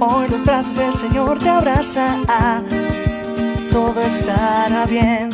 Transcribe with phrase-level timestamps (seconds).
[0.00, 2.24] Hoy los brazos del Señor te abrazan.
[3.70, 5.30] Todo estará bien.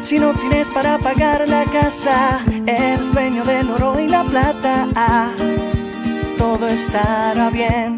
[0.00, 4.88] Si no tienes para pagar la casa, eres dueño del oro y la plata.
[6.36, 7.96] Todo estará bien.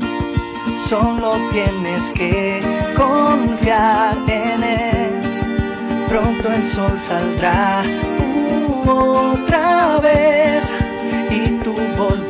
[0.76, 2.60] Solo tienes que
[2.94, 6.06] confiar en él.
[6.08, 7.82] Pronto el sol saldrá
[8.86, 10.85] otra vez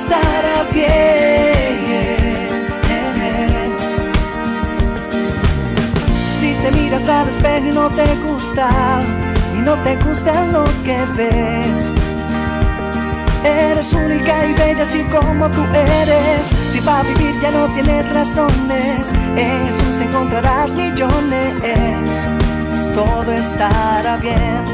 [0.00, 0.88] Estará bien.
[6.38, 8.68] Si te miras al espejo y no te gusta,
[9.56, 11.90] y no te gusta lo que ves.
[13.44, 16.52] Eres única y bella así como tú eres.
[16.70, 21.48] Si para vivir ya no tienes razones, en Jesús encontrarás millones
[22.94, 24.64] todo estará bien.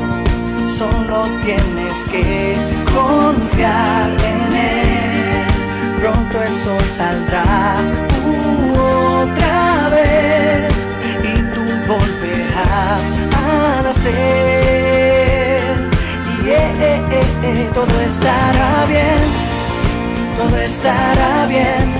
[0.66, 2.56] Solo tienes que
[2.94, 4.73] confiar en él.
[6.04, 7.76] Pronto el sol saldrá
[8.76, 10.86] otra vez
[11.22, 14.12] y tú volverás a nacer.
[16.44, 19.24] Y eh, eh, eh, todo estará bien,
[20.36, 21.94] todo estará bien.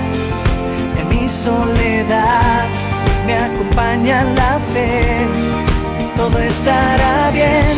[0.99, 2.67] En mi soledad
[3.25, 5.27] me acompaña la fe
[6.15, 7.75] todo estará bien,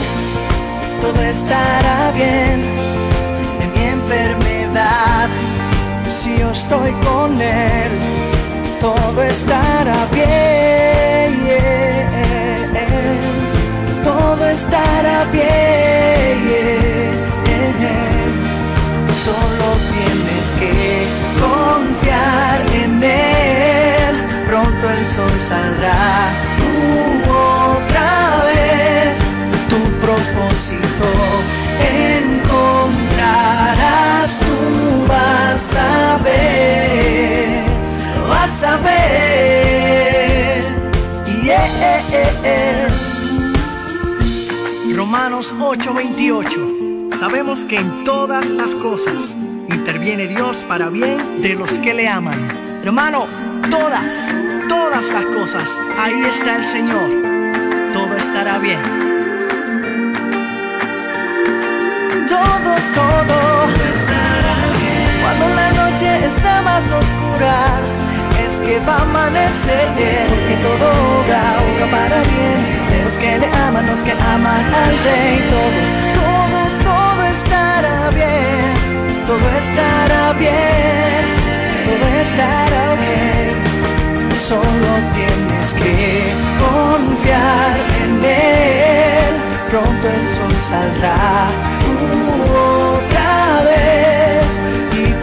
[1.00, 2.97] todo estará bien
[6.18, 7.92] Si yo estoy con Él,
[8.80, 11.38] todo estará bien,
[14.04, 16.38] todo estará bien.
[19.26, 21.06] Solo tienes que
[21.40, 24.16] confiar en Él,
[24.48, 26.32] pronto el sol saldrá
[27.30, 29.22] otra vez.
[29.70, 31.08] Tu propósito
[34.40, 37.64] tú vas a ver,
[38.28, 39.08] vas a ver.
[44.98, 47.12] Romanos 8:28.
[47.14, 49.38] Sabemos que en todas las cosas
[49.70, 52.50] interviene Dios para bien de los que le aman.
[52.84, 53.28] Hermano,
[53.70, 54.34] todas,
[54.68, 57.10] todas las cosas, ahí está el Señor.
[57.94, 58.82] Todo estará bien.
[62.28, 63.57] Todo, todo.
[65.22, 67.56] Cuando la noche está más oscura,
[68.46, 69.88] es que va a amanecer
[70.52, 70.86] y todo
[71.20, 71.44] obra,
[71.92, 72.60] para bien
[72.92, 75.38] de los que le aman, los que aman al Rey.
[75.54, 75.80] Todo,
[76.20, 79.26] todo, todo estará bien.
[79.26, 81.48] Todo estará bien
[81.88, 84.36] todo estará bien.
[84.36, 89.34] Solo tienes que confiar en él.
[89.70, 91.50] Pronto el sol saldrá
[91.90, 92.67] otra
[94.48, 95.17] vez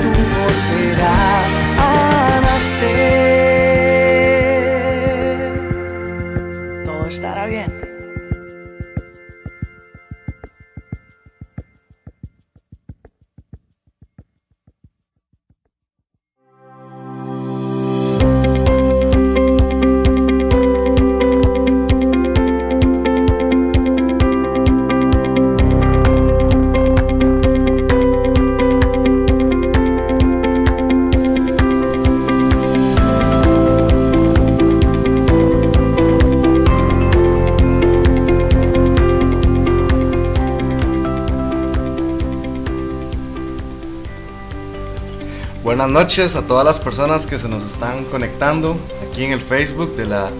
[45.84, 48.74] Buenas noches a todas las personas que se nos están conectando
[49.06, 50.30] aquí en el Facebook de la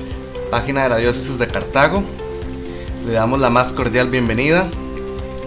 [0.50, 2.02] página de la Diócesis de Cartago.
[3.06, 4.64] Le damos la más cordial bienvenida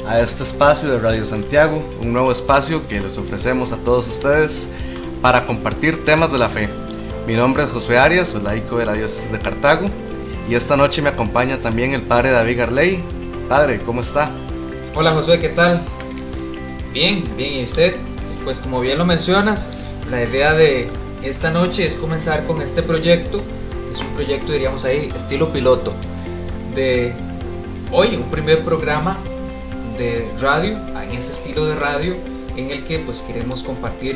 [0.08, 4.68] a este espacio de Radio Santiago, un nuevo espacio que les ofrecemos a todos ustedes
[5.24, 6.70] para compartir temas de la fe.
[7.26, 9.88] Mi nombre es José Arias, soy laico de la Diócesis de Cartago
[10.48, 13.00] y esta noche me acompaña también el padre David Garley.
[13.50, 14.30] Padre, ¿cómo está?
[14.94, 15.82] Hola Josué, ¿qué tal?
[16.94, 17.96] Bien, bien, ¿y usted?
[18.44, 19.72] Pues como bien lo mencionas,
[20.10, 20.88] la idea de
[21.24, 23.42] esta noche es comenzar con este proyecto.
[23.92, 25.94] Es un proyecto, diríamos ahí, estilo piloto.
[26.76, 27.14] De
[27.92, 29.18] hoy, un primer programa
[29.98, 32.16] de radio, en ese estilo de radio
[32.56, 34.16] en el que pues queremos compartir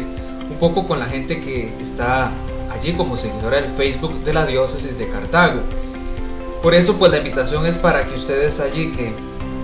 [0.50, 2.32] un poco con la gente que está
[2.72, 5.62] allí como seguidora del Facebook de la diócesis de Cartago.
[6.62, 9.14] Por eso pues la invitación es para que ustedes allí que,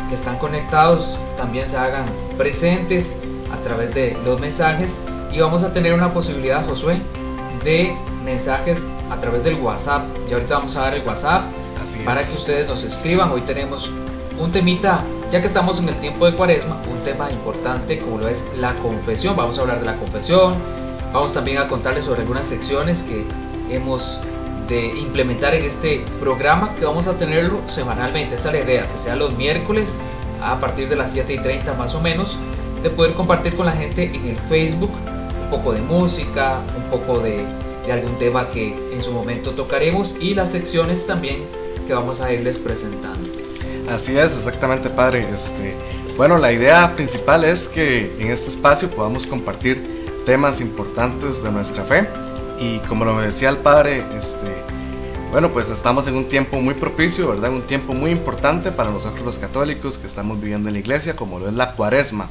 [0.10, 2.06] que están conectados también se hagan
[2.38, 3.18] presentes
[3.52, 4.98] a través de los mensajes
[5.32, 7.02] y vamos a tener una posibilidad, Josué,
[7.64, 10.04] de mensajes a través del WhatsApp.
[10.30, 11.44] Y ahorita vamos a dar el WhatsApp
[12.06, 13.32] para que ustedes nos escriban.
[13.32, 13.90] Hoy tenemos
[14.40, 18.28] un temita, ya que estamos en el tiempo de cuaresma, un tema importante como lo
[18.28, 19.36] es la confesión.
[19.36, 20.56] Vamos a hablar de la confesión.
[21.14, 23.26] Vamos también a contarles sobre algunas secciones que
[23.74, 24.20] hemos
[24.68, 28.36] de implementar en este programa que vamos a tenerlo semanalmente.
[28.36, 29.98] Esa es la idea, que sea los miércoles
[30.44, 32.38] a partir de las 7 y 30 más o menos,
[32.84, 34.92] de poder compartir con la gente en el Facebook
[35.48, 37.46] un poco de música, un poco de,
[37.86, 41.46] de algún tema que en su momento tocaremos y las secciones también
[41.88, 43.30] que vamos a irles presentando.
[43.89, 45.25] Así es, exactamente, padre.
[45.34, 45.74] Este,
[46.18, 49.82] bueno, la idea principal es que en este espacio podamos compartir
[50.25, 52.06] temas importantes de nuestra fe
[52.60, 54.51] y como lo decía el padre, este,
[55.32, 57.51] bueno, pues estamos en un tiempo muy propicio, ¿verdad?
[57.51, 61.39] Un tiempo muy importante para nosotros los católicos que estamos viviendo en la iglesia, como
[61.39, 62.27] lo es la cuaresma.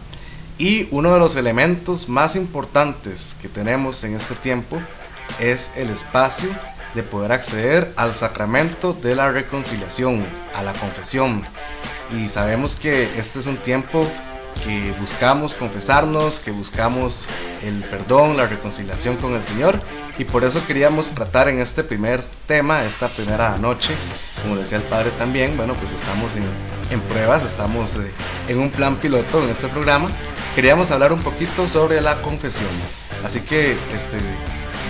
[0.59, 4.81] Y uno de los elementos más importantes que tenemos en este tiempo
[5.39, 6.49] es el espacio
[6.95, 11.43] de poder acceder al sacramento de la reconciliación, a la confesión.
[12.17, 14.01] Y sabemos que este es un tiempo
[14.65, 17.27] que buscamos confesarnos, que buscamos
[17.63, 19.79] el perdón, la reconciliación con el Señor.
[20.19, 23.95] Y por eso queríamos tratar en este primer tema, esta primera noche,
[24.43, 26.45] como decía el Padre también, bueno, pues estamos en,
[26.91, 28.11] en pruebas, estamos eh,
[28.49, 30.11] en un plan piloto en este programa.
[30.57, 32.71] Queríamos hablar un poquito sobre la confesión.
[33.23, 34.17] Así que este,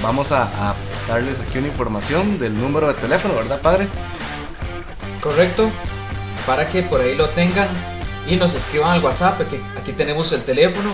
[0.01, 0.77] vamos a,
[1.09, 3.89] darles aquí una información del número de teléfono, ¿verdad, padre?
[5.21, 5.69] Correcto,
[6.47, 7.67] para que por ahí lo tengan
[8.29, 10.93] y nos escriban al WhatsApp, que aquí tenemos el teléfono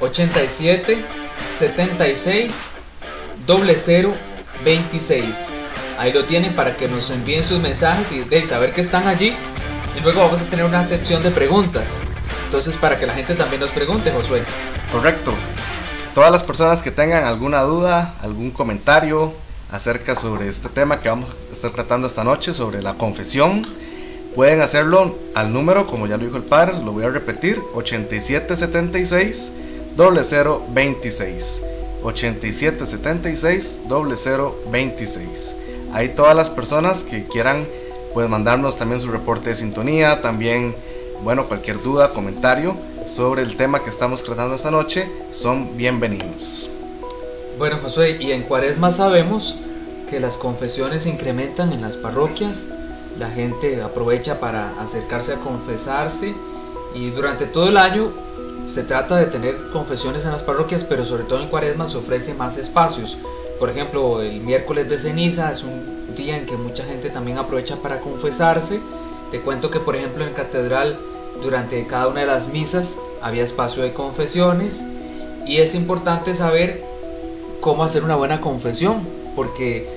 [0.00, 1.02] 87
[1.58, 2.72] 76
[3.46, 4.14] 00
[4.62, 5.36] 26.
[5.98, 9.34] Ahí lo tienen para que nos envíen sus mensajes y de saber que están allí.
[9.96, 11.98] Y luego vamos a tener una sección de preguntas.
[12.52, 14.42] Entonces, para que la gente también nos pregunte, Josué.
[14.92, 15.32] Correcto
[16.14, 19.32] todas las personas que tengan alguna duda, algún comentario
[19.70, 23.66] acerca sobre este tema que vamos a estar tratando esta noche, sobre la confesión,
[24.34, 29.52] pueden hacerlo al número, como ya lo dijo el padre, lo voy a repetir, 8776
[29.96, 31.62] 0026.
[32.02, 35.56] 8776 0026.
[35.94, 37.66] Ahí todas las personas que quieran
[38.12, 40.74] pueden mandarnos también su reporte de sintonía, también,
[41.22, 42.76] bueno, cualquier duda, comentario
[43.06, 46.70] sobre el tema que estamos tratando esta noche son bienvenidos.
[47.58, 49.56] Bueno, Josué, y en Cuaresma sabemos
[50.08, 52.66] que las confesiones se incrementan en las parroquias,
[53.18, 56.34] la gente aprovecha para acercarse a confesarse
[56.94, 58.10] y durante todo el año
[58.68, 62.34] se trata de tener confesiones en las parroquias, pero sobre todo en Cuaresma se ofrece
[62.34, 63.18] más espacios.
[63.58, 67.76] Por ejemplo, el miércoles de ceniza es un día en que mucha gente también aprovecha
[67.76, 68.80] para confesarse.
[69.32, 70.98] Te cuento que, por ejemplo, en Catedral
[71.42, 74.84] durante cada una de las misas había espacio de confesiones
[75.46, 76.84] y es importante saber
[77.62, 79.00] cómo hacer una buena confesión,
[79.34, 79.88] porque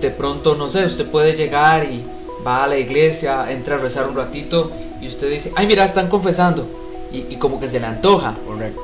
[0.00, 2.04] de pronto, no sé, usted puede llegar y
[2.44, 6.08] va a la iglesia, entra a rezar un ratito y usted dice, ay mira, están
[6.08, 6.66] confesando
[7.12, 8.34] y, como que se le antoja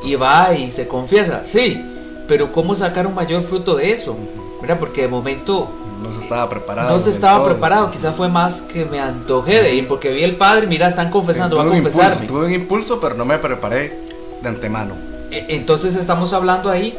[0.04, 1.82] y va y se confiesa, sí,
[2.28, 4.16] pero ¿cómo sacar un mayor fruto de eso?
[4.62, 5.68] Mira, porque de momento
[6.02, 6.90] no se estaba preparado.
[6.90, 10.36] No se estaba preparado, quizás fue más que me antojé de ir, porque vi el
[10.36, 12.26] padre, mira, están confesando, va a confesarme.
[12.26, 13.98] tuve un impulso, pero no me preparé
[14.42, 14.94] de antemano.
[15.30, 16.96] E, entonces estamos hablando ahí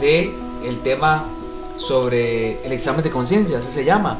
[0.00, 0.32] de
[0.64, 1.24] el tema
[1.76, 4.18] sobre el examen de conciencia, así se llama.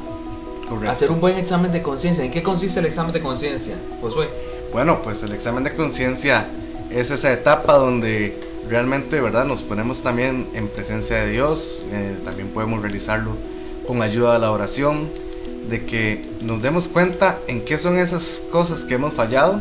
[0.88, 2.24] Hacer un buen examen de conciencia.
[2.24, 4.28] ¿En qué consiste el examen de conciencia, Josué?
[4.72, 6.46] Bueno, pues el examen de conciencia
[6.90, 9.44] es esa etapa donde realmente, ¿verdad?
[9.44, 13.32] Nos ponemos también en presencia de Dios, eh, también podemos realizarlo
[13.90, 15.09] con ayuda de la oración,
[15.68, 19.61] de que nos demos cuenta en qué son esas cosas que hemos fallado,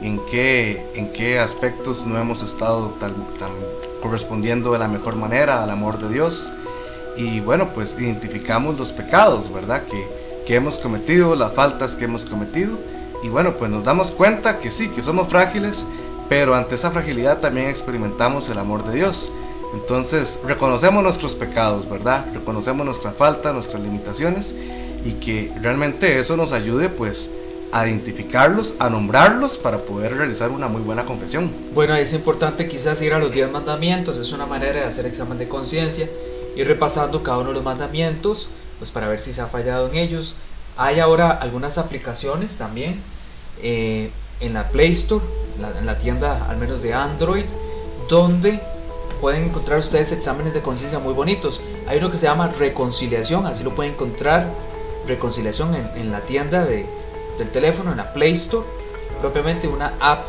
[0.00, 2.96] en qué, en qué aspectos no hemos estado
[4.00, 6.52] correspondiendo de la mejor manera al amor de Dios.
[7.16, 9.82] Y bueno, pues identificamos los pecados, ¿verdad?
[9.90, 10.06] Que,
[10.46, 12.78] que hemos cometido, las faltas que hemos cometido.
[13.24, 15.84] Y bueno, pues nos damos cuenta que sí, que somos frágiles,
[16.28, 19.32] pero ante esa fragilidad también experimentamos el amor de Dios.
[19.74, 22.24] Entonces, reconocemos nuestros pecados, ¿verdad?
[22.32, 24.54] Reconocemos nuestra falta, nuestras limitaciones
[25.04, 27.28] y que realmente eso nos ayude pues
[27.72, 31.50] a identificarlos, a nombrarlos para poder realizar una muy buena confesión.
[31.74, 35.38] Bueno, es importante quizás ir a los 10 mandamientos, es una manera de hacer examen
[35.38, 36.08] de conciencia,
[36.54, 39.96] ir repasando cada uno de los mandamientos, pues para ver si se ha fallado en
[39.96, 40.36] ellos.
[40.76, 43.00] Hay ahora algunas aplicaciones también
[43.60, 45.24] eh, en la Play Store,
[45.78, 47.44] en la tienda al menos de Android,
[48.08, 48.60] donde
[49.20, 51.60] pueden encontrar ustedes exámenes de conciencia muy bonitos.
[51.86, 54.48] Hay uno que se llama Reconciliación, así lo pueden encontrar,
[55.06, 56.86] Reconciliación en, la tienda de,
[57.38, 58.66] del teléfono, en la Play Store,
[59.20, 60.24] propiamente una app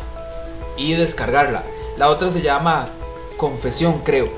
[0.76, 1.62] y descargarla.
[1.96, 2.88] La otra se llama
[3.38, 4.28] Confesión, creo.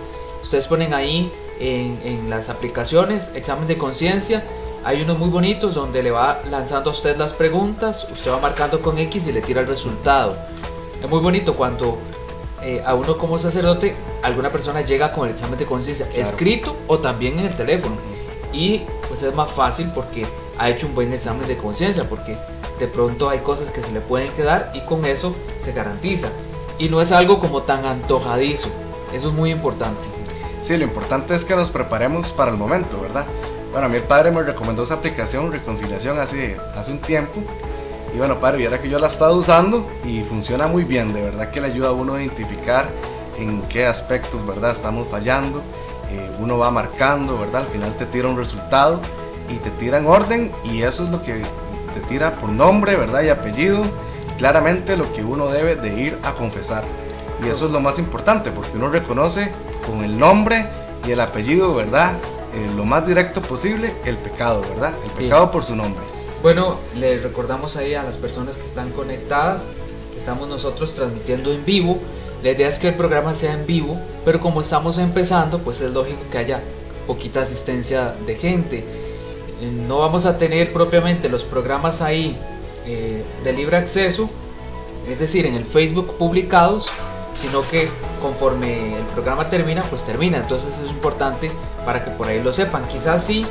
[0.42, 4.44] Ustedes ponen ahí en, en las aplicaciones examen de conciencia.
[4.84, 8.80] Hay unos muy bonitos donde le va lanzando a usted las preguntas, usted va marcando
[8.80, 10.36] con X y le tira el resultado.
[11.02, 11.98] Es muy bonito cuando
[12.62, 16.98] eh, a uno como sacerdote, alguna persona llega con el examen de conciencia escrito o
[16.98, 17.96] también en el teléfono.
[18.52, 20.26] Y pues es más fácil porque
[20.58, 22.36] ha hecho un buen examen de conciencia, porque
[22.78, 26.28] de pronto hay cosas que se le pueden quedar y con eso se garantiza.
[26.78, 28.68] Y no es algo como tan antojadizo,
[29.12, 30.00] eso es muy importante.
[30.62, 33.24] Sí, lo importante es que nos preparemos para el momento, ¿verdad?
[33.72, 37.40] Bueno, a mí el padre me recomendó esa aplicación Reconciliación hace, hace un tiempo
[38.14, 41.22] y bueno, padre, viera que yo la he estado usando y funciona muy bien, de
[41.22, 42.88] verdad que le ayuda a uno a identificar
[43.38, 44.72] en qué aspectos, ¿verdad?
[44.72, 45.62] Estamos fallando.
[46.10, 47.62] Eh, uno va marcando, ¿verdad?
[47.62, 49.00] Al final te tira un resultado
[49.50, 51.42] y te tira en orden y eso es lo que
[51.94, 53.22] te tira por nombre, ¿verdad?
[53.22, 53.84] Y apellido,
[54.38, 56.84] claramente lo que uno debe de ir a confesar.
[57.44, 59.52] Y eso es lo más importante porque uno reconoce
[59.86, 60.66] con el nombre
[61.06, 62.14] y el apellido, ¿verdad?
[62.54, 64.92] Eh, lo más directo posible el pecado, ¿verdad?
[65.04, 66.02] El pecado por su nombre.
[66.40, 69.66] Bueno, les recordamos ahí a las personas que están conectadas,
[70.16, 71.98] estamos nosotros transmitiendo en vivo.
[72.44, 75.90] La idea es que el programa sea en vivo, pero como estamos empezando, pues es
[75.90, 76.60] lógico que haya
[77.08, 78.78] poquita asistencia de gente.
[78.78, 82.38] Eh, no vamos a tener propiamente los programas ahí
[82.86, 84.30] eh, de libre acceso,
[85.08, 86.88] es decir, en el Facebook publicados,
[87.34, 87.88] sino que
[88.22, 90.38] conforme el programa termina, pues termina.
[90.38, 91.50] Entonces es importante
[91.84, 92.86] para que por ahí lo sepan.
[92.86, 93.44] Quizás sí,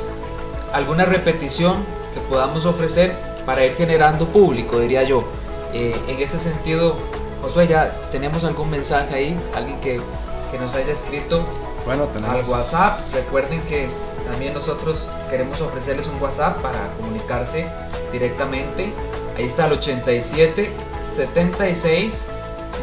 [0.72, 3.14] alguna repetición que podamos ofrecer
[3.46, 5.24] para ir generando público, diría yo.
[5.72, 6.96] Eh, en ese sentido,
[7.42, 10.00] Josué, ya tenemos algún mensaje ahí, alguien que,
[10.50, 11.44] que nos haya escrito
[11.84, 12.36] bueno, tenemos...
[12.36, 12.98] al WhatsApp.
[13.14, 13.88] Recuerden que
[14.30, 17.66] también nosotros queremos ofrecerles un WhatsApp para comunicarse
[18.12, 18.92] directamente.
[19.36, 20.70] Ahí está el 87
[21.04, 22.28] 76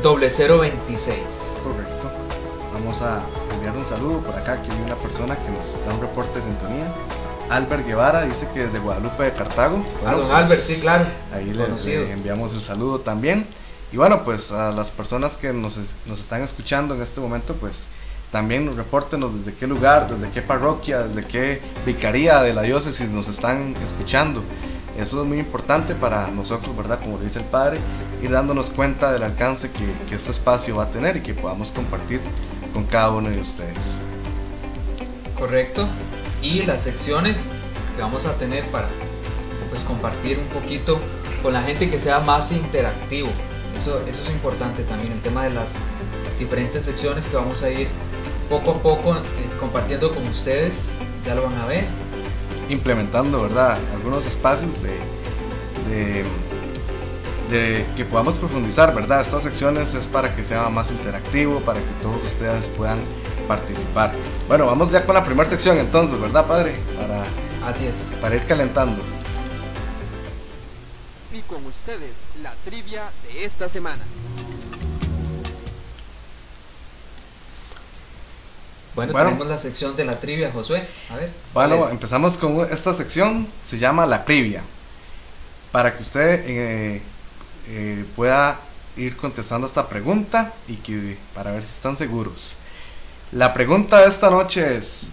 [0.01, 1.19] 0026.
[1.63, 2.09] Correcto.
[2.73, 3.21] Vamos a
[3.53, 6.45] enviar un saludo por acá, que hay una persona que nos da un reporte de
[6.45, 6.91] sintonía.
[7.49, 9.83] Albert Guevara dice que desde Guadalupe de Cartago.
[10.05, 11.05] ah, don Albert, sí, claro.
[11.33, 13.45] Ahí le, enviamos el saludo también.
[13.91, 17.87] Y bueno, pues a las personas que nos, nos están escuchando en este momento, pues
[18.31, 23.27] también repórtenos desde qué lugar, desde qué parroquia, desde qué vicaría de la diócesis nos
[23.27, 24.43] están escuchando.
[24.97, 26.99] Eso es muy importante para nosotros, ¿verdad?
[26.99, 27.79] Como dice el Padre,
[28.23, 31.71] ir dándonos cuenta del alcance que, que este espacio va a tener y que podamos
[31.71, 32.21] compartir
[32.73, 33.99] con cada uno de ustedes.
[35.37, 35.87] Correcto
[36.45, 37.49] y las secciones
[37.95, 38.87] que vamos a tener para
[39.69, 40.99] pues compartir un poquito
[41.41, 43.29] con la gente que sea más interactivo.
[43.75, 45.75] Eso, eso es importante también, el tema de las
[46.37, 47.87] diferentes secciones que vamos a ir
[48.47, 49.21] poco a poco eh,
[49.59, 51.85] compartiendo con ustedes, ya lo van a ver.
[52.69, 53.77] Implementando, ¿verdad?
[53.93, 56.23] Algunos espacios de,
[57.49, 59.21] de, que podamos profundizar, ¿verdad?
[59.21, 62.99] Estas secciones es para que sea más interactivo, para que todos ustedes puedan
[63.47, 64.13] participar.
[64.47, 66.75] Bueno, vamos ya con la primera sección entonces, ¿verdad, padre?
[66.97, 67.23] Para,
[67.65, 68.07] Así es.
[68.21, 69.01] Para ir calentando.
[71.33, 74.03] Y con ustedes, la trivia de esta semana.
[78.93, 80.87] Bueno, tenemos la sección de la trivia, Josué.
[81.09, 81.31] A ver.
[81.53, 84.61] Bueno, empezamos con esta sección, se llama la trivia.
[85.71, 87.01] Para que usted eh,
[87.67, 88.59] eh, pueda
[88.95, 92.57] ir contestando esta pregunta y que para ver si están seguros.
[93.31, 95.07] La pregunta de esta noche es,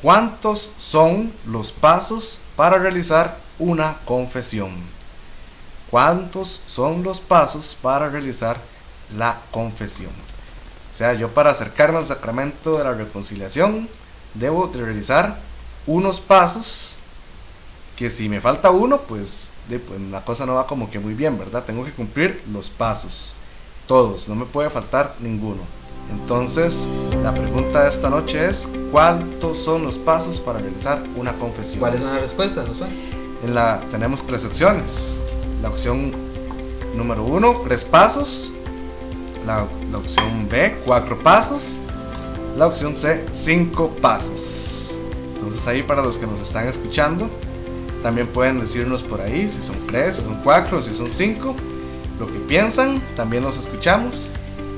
[0.00, 4.70] ¿cuántos son los pasos para realizar una confesión?
[5.90, 8.56] ¿Cuántos son los pasos para realizar
[9.16, 10.12] la confesión?
[10.94, 13.88] O sea, yo para acercarme al sacramento de la reconciliación
[14.34, 15.36] debo de realizar
[15.86, 16.96] unos pasos
[17.96, 21.36] que si me falta uno, pues, pues la cosa no va como que muy bien,
[21.36, 21.64] ¿verdad?
[21.64, 23.34] Tengo que cumplir los pasos,
[23.86, 25.62] todos, no me puede faltar ninguno.
[26.10, 26.86] Entonces,
[27.22, 31.80] la pregunta de esta noche es, ¿cuántos son los pasos para realizar una confesión?
[31.80, 32.88] ¿Cuáles son las respuestas, Josué?
[33.44, 35.24] En la, tenemos tres opciones.
[35.62, 36.12] La opción
[36.96, 38.50] número uno, tres pasos.
[39.46, 41.78] La, la opción B, cuatro pasos.
[42.56, 44.98] La opción C, cinco pasos.
[45.34, 47.28] Entonces ahí para los que nos están escuchando,
[48.02, 51.54] también pueden decirnos por ahí si son tres, si son cuatro, si son cinco,
[52.18, 54.30] lo que piensan, también los escuchamos.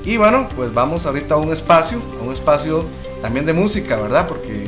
[0.09, 2.83] Y bueno, pues vamos ahorita a un espacio, a un espacio
[3.21, 4.27] también de música, ¿verdad?
[4.27, 4.63] Porque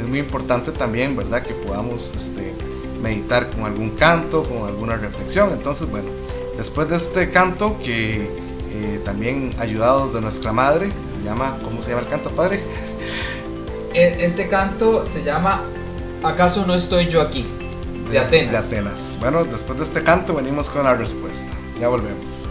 [0.00, 1.42] es muy importante también, ¿verdad?
[1.42, 2.54] Que podamos este,
[3.02, 5.50] meditar con algún canto, con alguna reflexión.
[5.52, 6.08] Entonces, bueno,
[6.56, 10.88] después de este canto que eh, también ayudados de nuestra madre,
[11.18, 12.60] se llama, ¿cómo se llama el canto, padre?
[13.92, 15.60] E- Este canto se llama
[16.22, 17.44] ¿Acaso no estoy yo aquí?
[18.10, 18.50] De Atenas.
[18.70, 19.18] De Atenas.
[19.20, 21.52] Bueno, después de este canto venimos con la respuesta.
[21.78, 22.48] Ya volvemos.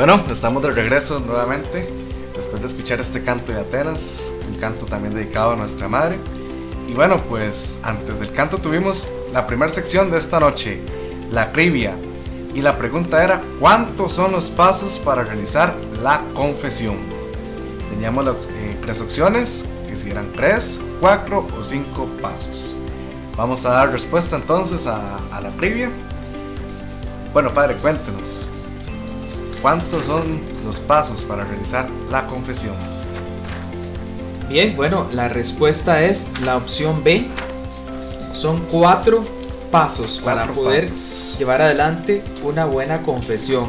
[0.00, 1.86] Bueno, estamos de regreso nuevamente
[2.34, 6.16] después de escuchar este canto de Atenas, un canto también dedicado a nuestra madre.
[6.88, 10.80] Y bueno, pues antes del canto tuvimos la primera sección de esta noche,
[11.30, 11.92] la trivia.
[12.54, 16.96] Y la pregunta era, ¿cuántos son los pasos para realizar la confesión?
[17.90, 22.74] Teníamos eh, tres opciones, que si eran tres, cuatro o cinco pasos.
[23.36, 25.90] Vamos a dar respuesta entonces a, a la trivia.
[27.34, 28.48] Bueno, padre, cuéntenos.
[29.62, 32.74] ¿Cuántos son los pasos para realizar la confesión?
[34.48, 37.26] Bien, bueno, la respuesta es la opción B.
[38.32, 39.22] Son cuatro
[39.70, 41.36] pasos para poder pasos.
[41.38, 43.66] llevar adelante una buena confesión.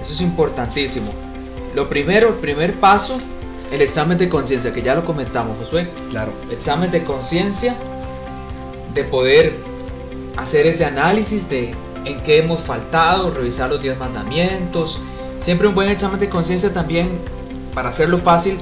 [0.00, 1.12] Eso es importantísimo.
[1.74, 3.18] Lo primero, el primer paso,
[3.70, 5.88] el examen de conciencia, que ya lo comentamos, Josué.
[6.10, 7.76] Claro, Examen de conciencia,
[8.92, 9.54] de poder
[10.36, 11.70] hacer ese análisis de
[12.04, 15.00] en qué hemos faltado, revisar los 10 mandamientos.
[15.42, 17.18] Siempre un buen examen de conciencia también,
[17.74, 18.60] para hacerlo fácil,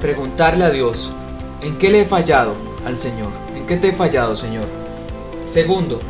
[0.00, 1.12] preguntarle a Dios,
[1.60, 2.54] ¿en qué le he fallado
[2.86, 3.28] al Señor?
[3.54, 4.64] ¿En qué te he fallado, Señor?
[5.44, 6.00] Segundo,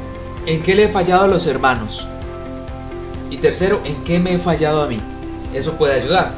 [0.46, 2.06] ¿en qué le he fallado a los hermanos?
[3.30, 5.00] Y tercero, ¿en qué me he fallado a mí?
[5.52, 6.36] Eso puede ayudar.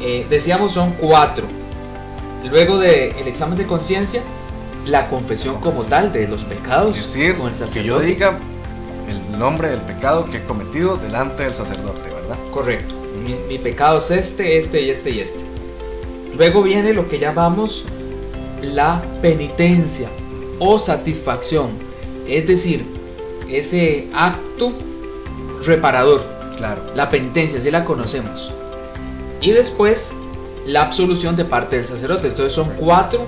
[0.00, 1.44] Eh, decíamos son cuatro.
[2.50, 4.22] Luego del examen de conciencia,
[4.86, 8.38] la confesión como tal de los pecados es decir, con el que yo diga
[9.06, 12.19] el nombre del pecado que he cometido delante del sacerdote.
[12.52, 12.94] Correcto.
[13.24, 15.40] Mi, mi pecado es este, este y este y este.
[16.36, 17.84] Luego viene lo que llamamos
[18.62, 20.08] la penitencia
[20.58, 21.70] o satisfacción.
[22.26, 22.84] Es decir,
[23.48, 24.72] ese acto
[25.64, 26.22] reparador.
[26.56, 28.52] Claro, La penitencia, si la conocemos.
[29.40, 30.12] Y después
[30.66, 32.28] la absolución de parte del sacerdote.
[32.28, 33.26] Entonces son cuatro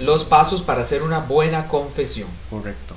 [0.00, 2.28] los pasos para hacer una buena confesión.
[2.50, 2.94] correcto.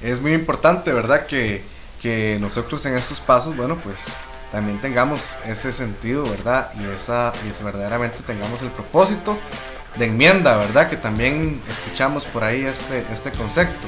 [0.00, 1.26] Es muy importante, ¿verdad?
[1.26, 1.62] Que,
[2.00, 4.16] que nosotros en estos pasos, bueno, pues
[4.52, 6.70] también tengamos ese sentido, ¿verdad?
[6.80, 9.38] Y, esa, y es verdaderamente tengamos el propósito
[9.96, 10.88] de enmienda, ¿verdad?
[10.88, 13.86] Que también escuchamos por ahí este, este concepto,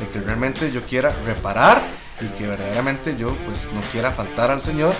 [0.00, 1.82] de que realmente yo quiera reparar
[2.20, 4.94] y que verdaderamente yo pues no quiera faltar al Señor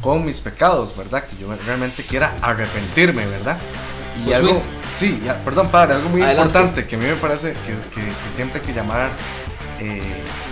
[0.00, 1.24] con mis pecados, ¿verdad?
[1.24, 3.56] Que yo realmente quiera arrepentirme, ¿verdad?
[4.20, 4.62] Y Pues algo, bien.
[4.98, 6.46] sí, ya, perdón, padre, algo muy Adelante.
[6.58, 9.10] importante que a mí me parece que, que- que siempre hay que llamar
[9.80, 10.00] eh,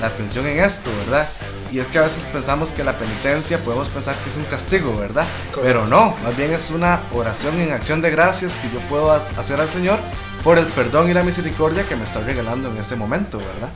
[0.01, 1.29] la atención en esto, ¿verdad?
[1.71, 4.95] Y es que a veces pensamos que la penitencia podemos pensar que es un castigo,
[4.97, 5.25] ¿verdad?
[5.63, 9.23] Pero no, más bien es una oración en acción de gracias que yo puedo ha-
[9.39, 9.99] hacer al Señor
[10.45, 13.71] por el perdón y la misericordia que me está regalando en ese momento, ¿verdad?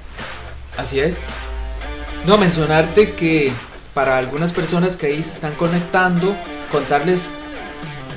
[0.77, 1.25] Así es.
[2.27, 3.53] No, mencionarte que
[3.95, 6.37] para algunas personas que ahí se están conectando,
[6.71, 7.31] contarles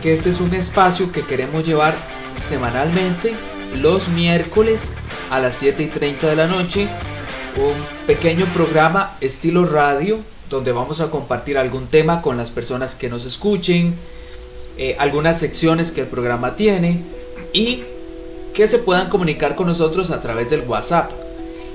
[0.02, 1.94] que este es un espacio que queremos llevar
[2.38, 3.34] semanalmente
[3.76, 4.92] los miércoles
[5.30, 6.88] a las 7 y 30 de la noche.
[7.60, 7.76] Un
[8.08, 10.20] pequeño programa estilo radio
[10.50, 13.96] donde vamos a compartir algún tema con las personas que nos escuchen,
[14.78, 17.04] eh, algunas secciones que el programa tiene
[17.52, 17.84] y
[18.54, 21.12] que se puedan comunicar con nosotros a través del WhatsApp.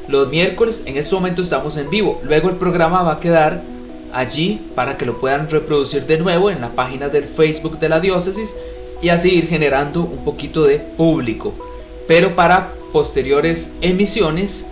[0.09, 2.19] Los miércoles en este momento estamos en vivo.
[2.25, 3.61] Luego el programa va a quedar
[4.15, 8.01] allí para que lo puedan reproducir de nuevo en la página del Facebook de la
[8.01, 8.57] diócesis
[9.03, 11.53] y así ir generando un poquito de público.
[12.09, 14.69] Pero para posteriores emisiones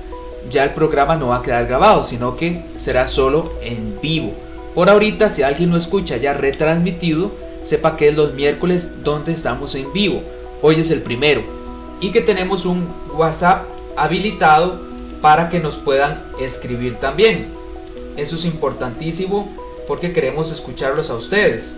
[0.51, 4.33] ya el programa no va a quedar grabado, sino que será solo en vivo.
[4.75, 7.31] Por ahorita, si alguien lo escucha ya retransmitido,
[7.63, 10.23] sepa que es los miércoles donde estamos en vivo.
[10.63, 11.43] Hoy es el primero.
[12.01, 13.65] Y que tenemos un WhatsApp
[13.97, 14.81] habilitado
[15.21, 17.47] para que nos puedan escribir también.
[18.17, 19.49] Eso es importantísimo
[19.87, 21.77] porque queremos escucharlos a ustedes.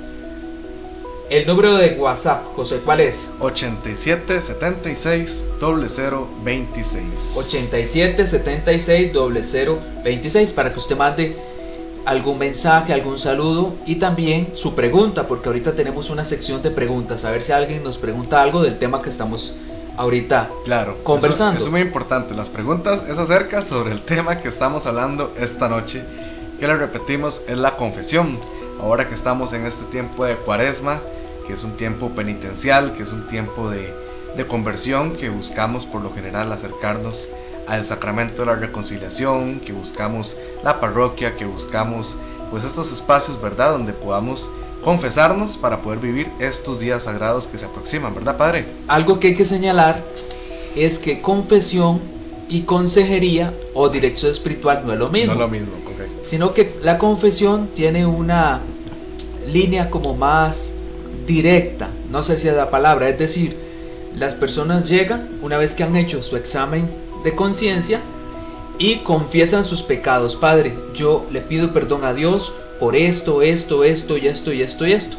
[1.35, 3.29] El número de WhatsApp, José, ¿cuál es?
[3.40, 7.03] 87 76 00 26.
[7.35, 11.37] 87 76 00 26 para que usted mande
[12.05, 17.25] algún mensaje, algún saludo y también su pregunta, porque ahorita tenemos una sección de preguntas,
[17.25, 19.55] a ver si alguien nos pregunta algo del tema que estamos
[19.97, 20.49] ahorita.
[20.64, 21.55] Claro, Conversando.
[21.55, 22.33] Eso, eso es muy importante.
[22.37, 26.05] Las preguntas es acerca sobre el tema que estamos hablando esta noche,
[26.61, 28.38] que le repetimos es la confesión.
[28.81, 31.01] Ahora que estamos en este tiempo de cuaresma,
[31.46, 33.92] que es un tiempo penitencial, que es un tiempo de,
[34.37, 37.28] de conversión, que buscamos por lo general acercarnos
[37.66, 42.16] al sacramento de la reconciliación, que buscamos la parroquia, que buscamos
[42.50, 43.72] pues estos espacios, ¿verdad?
[43.72, 44.50] Donde podamos
[44.83, 48.66] confesarnos para poder vivir estos días sagrados que se aproximan, ¿verdad, Padre?
[48.87, 50.02] Algo que hay que señalar
[50.76, 52.00] es que confesión
[52.48, 55.35] y consejería o dirección espiritual no es lo mismo.
[55.35, 56.14] No lo mismo, correcto.
[56.22, 58.61] sino que la confesión tiene una
[59.46, 60.74] línea como más
[61.26, 63.56] directa, no sé si es la palabra, es decir,
[64.18, 66.88] las personas llegan una vez que han hecho su examen
[67.24, 68.00] de conciencia
[68.78, 70.37] y confiesan sus pecados.
[70.37, 74.87] Padre, yo le pido perdón a Dios por esto, esto, esto y esto y esto
[74.87, 75.16] y esto.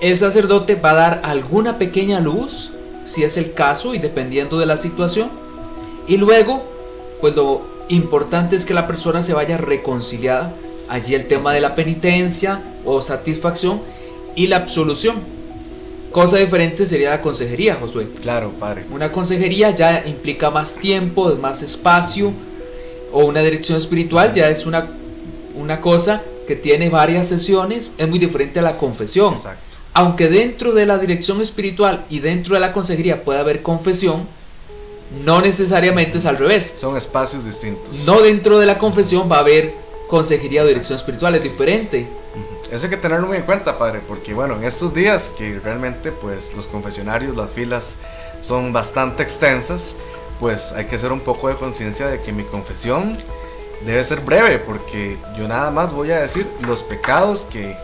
[0.00, 2.70] El sacerdote va a dar alguna pequeña luz,
[3.06, 5.28] si es el caso y dependiendo de la situación.
[6.06, 6.62] Y luego,
[7.20, 10.52] pues lo importante es que la persona se vaya reconciliada.
[10.88, 13.80] Allí el tema de la penitencia o satisfacción
[14.34, 15.16] y la absolución.
[16.12, 18.08] Cosa diferente sería la consejería, Josué.
[18.20, 18.84] Claro, padre.
[18.90, 22.32] Una consejería ya implica más tiempo, más espacio,
[23.12, 24.88] o una dirección espiritual ya es una,
[25.54, 29.34] una cosa que tiene varias sesiones, es muy diferente a la confesión.
[29.34, 29.62] Exacto.
[29.92, 34.26] Aunque dentro de la dirección espiritual y dentro de la consejería puede haber confesión,
[35.24, 36.74] no necesariamente es al revés.
[36.76, 38.04] Son espacios distintos.
[38.06, 39.72] No dentro de la confesión va a haber
[40.08, 42.06] consejería o dirección espiritual, es diferente.
[42.70, 46.12] Eso hay que tenerlo muy en cuenta, padre, porque bueno, en estos días que realmente
[46.12, 47.96] pues los confesionarios, las filas
[48.40, 49.96] son bastante extensas,
[50.38, 53.18] pues hay que hacer un poco de conciencia de que mi confesión
[53.84, 57.76] debe ser breve, porque yo nada más voy a decir los pecados que,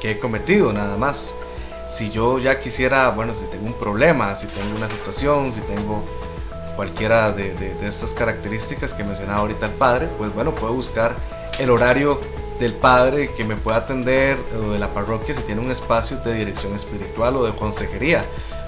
[0.00, 1.34] que he cometido, nada más.
[1.90, 6.04] Si yo ya quisiera, bueno, si tengo un problema, si tengo una situación, si tengo
[6.76, 11.14] cualquiera de, de- de estas características que mencionaba ahorita el padre, pues bueno, puedo buscar
[11.58, 12.20] el horario
[12.58, 16.34] del padre que me pueda atender o de la parroquia si tiene un espacio de
[16.34, 18.24] dirección espiritual o de consejería.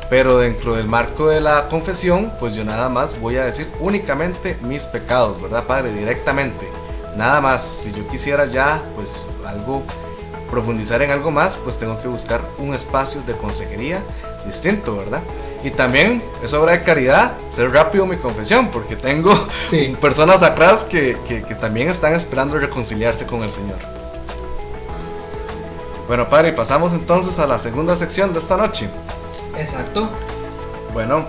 [0.09, 4.57] Pero dentro del marco de la confesión, pues yo nada más voy a decir únicamente
[4.63, 5.93] mis pecados, ¿verdad, padre?
[5.93, 6.69] Directamente.
[7.17, 7.63] Nada más.
[7.63, 9.83] Si yo quisiera ya, pues algo,
[10.51, 14.01] profundizar en algo más, pues tengo que buscar un espacio de consejería
[14.45, 15.23] distinto, ¿verdad?
[15.63, 19.33] Y también es obra de caridad ser rápido mi confesión, porque tengo
[19.67, 19.95] Sí.
[20.01, 23.77] personas atrás que, que- que también están esperando reconciliarse con el Señor.
[26.07, 28.89] Bueno, padre, pasamos entonces a la segunda sección de esta noche.
[29.57, 30.09] Exacto.
[30.93, 31.27] Bueno,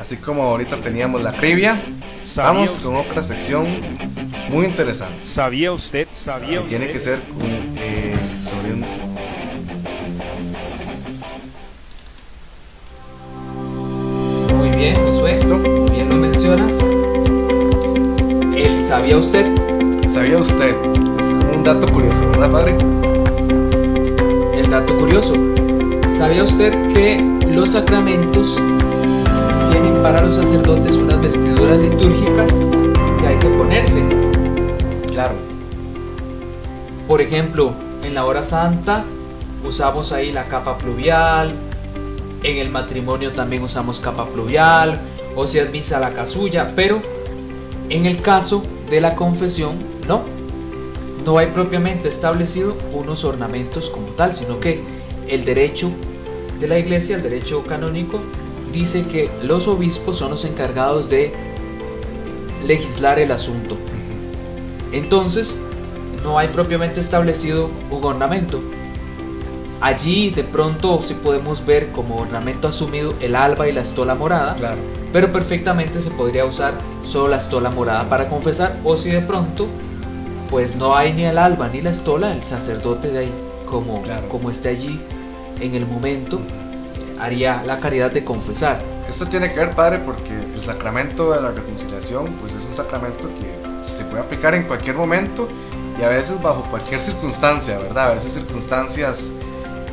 [0.00, 1.82] así como ahorita teníamos la trivia,
[2.24, 3.66] ¿Sabía vamos usted- con otra sección
[4.48, 5.26] muy interesante.
[5.26, 6.06] ¿Sabía usted?
[6.14, 6.98] ¿Sabía que tiene usted?
[6.98, 8.14] que ser un, eh,
[8.44, 9.11] sobre un...
[14.82, 15.34] bien, Josué.
[15.34, 15.58] Esto.
[15.92, 16.74] Bien lo mencionas.
[18.56, 19.46] El sabía usted
[20.08, 20.74] ¿Sabía usted?
[21.18, 22.76] Es como un dato curioso, ¿verdad, padre?
[24.54, 25.34] El dato curioso.
[26.18, 27.18] ¿Sabía usted que
[27.48, 28.60] los sacramentos
[29.70, 32.50] tienen para los sacerdotes unas vestiduras litúrgicas
[33.20, 34.02] que hay que ponerse?
[35.12, 35.34] Claro.
[37.08, 39.04] Por ejemplo, en la hora santa
[39.64, 41.54] usamos ahí la capa pluvial,
[42.42, 45.00] en el matrimonio también usamos capa pluvial,
[45.36, 47.00] o si es la casulla, pero
[47.88, 49.76] en el caso de la confesión,
[50.08, 50.22] no.
[51.24, 54.80] No hay propiamente establecido unos ornamentos como tal, sino que
[55.28, 55.90] el derecho
[56.58, 58.20] de la iglesia, el derecho canónico,
[58.72, 61.32] dice que los obispos son los encargados de
[62.66, 63.76] legislar el asunto.
[64.92, 65.58] Entonces,
[66.22, 68.60] no hay propiamente establecido un ornamento.
[69.82, 74.54] Allí de pronto sí podemos ver como ornamento asumido el alba y la estola morada,
[74.54, 74.76] Claro.
[75.12, 76.72] pero perfectamente se podría usar
[77.04, 79.66] solo la estola morada para confesar o si de pronto
[80.50, 83.32] pues no hay ni el alba ni la estola, el sacerdote de ahí
[83.66, 84.28] como, Claro.
[84.28, 85.00] como esté allí
[85.60, 86.38] en el momento
[87.18, 88.80] haría la caridad de confesar.
[89.08, 93.28] Esto tiene que ver, padre, porque el sacramento de la reconciliación, pues es un sacramento
[93.34, 95.48] que se puede aplicar en cualquier momento
[95.98, 98.12] y a veces bajo cualquier circunstancia, ¿verdad?
[98.12, 99.32] A veces circunstancias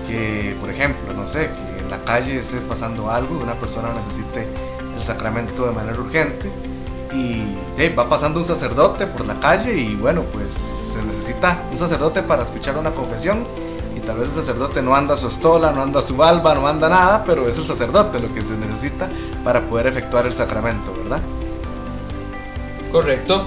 [0.10, 3.90] que, por ejemplo, no sé, que en la calle esté pasando algo y una persona
[3.94, 4.48] necesite
[4.96, 6.50] el sacramento de manera urgente
[7.14, 7.56] y
[7.98, 10.54] va pasando un sacerdote por la calle y bueno, pues
[10.94, 13.46] se necesita un sacerdote para escuchar una confesión
[13.96, 16.90] y tal vez el sacerdote no anda su estola, no anda su alba, no anda
[16.90, 19.10] nada, pero es el sacerdote lo que se necesita
[19.44, 21.22] para poder efectuar el sacramento, ¿verdad?
[22.92, 23.46] Correcto.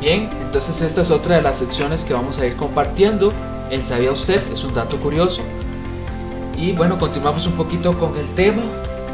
[0.00, 3.32] Bien, entonces esta es otra de las secciones que vamos a ir compartiendo.
[3.70, 5.42] El sabía usted, es un dato curioso.
[6.56, 8.62] Y bueno, continuamos un poquito con el tema.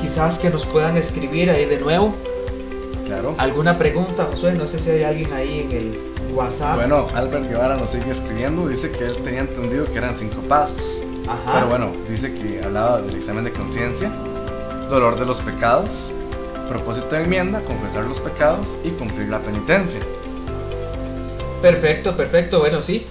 [0.01, 2.15] Quizás que nos puedan escribir ahí de nuevo.
[3.07, 3.35] Claro.
[3.39, 4.53] ¿Alguna pregunta, Josué?
[4.53, 5.99] No sé si hay alguien ahí en el
[6.35, 6.77] WhatsApp.
[6.77, 11.03] Bueno, Albert Guevara nos sigue escribiendo, dice que él tenía entendido que eran cinco pasos.
[11.29, 11.55] Ajá.
[11.55, 14.11] Pero bueno, dice que hablaba del examen de conciencia,
[14.89, 16.13] dolor de los pecados,
[16.69, 20.01] propósito de enmienda, confesar los pecados y cumplir la penitencia.
[21.61, 22.61] Perfecto, perfecto.
[22.61, 23.07] Bueno, sí.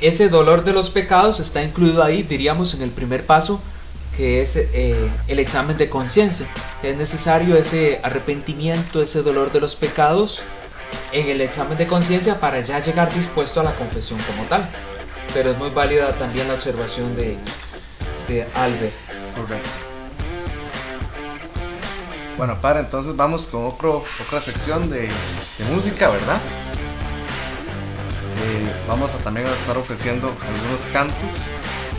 [0.00, 3.60] Ese dolor de los pecados está incluido ahí, diríamos, en el primer paso,
[4.16, 6.46] que es eh, el examen de conciencia.
[6.82, 10.42] Es necesario ese arrepentimiento, ese dolor de los pecados
[11.12, 14.68] en el examen de conciencia para ya llegar dispuesto a la confesión como tal.
[15.32, 17.36] Pero es muy válida también la observación de,
[18.28, 18.94] de Albert.
[19.34, 19.70] Correcto.
[22.36, 25.08] Bueno, para entonces vamos con otro, otra sección de,
[25.72, 26.40] música, ¿verdad?
[28.44, 31.46] Eh, vamos a también estar ofreciendo algunos cantos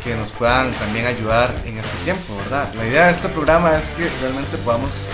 [0.03, 2.73] que nos puedan también ayudar en este tiempo, ¿verdad?
[2.75, 5.07] La idea de este programa es que realmente podamos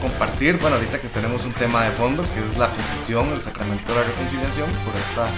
[0.00, 3.92] compartir, bueno, ahorita que tenemos un tema de fondo, que es la confesión, el sacramento
[3.92, 5.28] de la reconciliación, por esta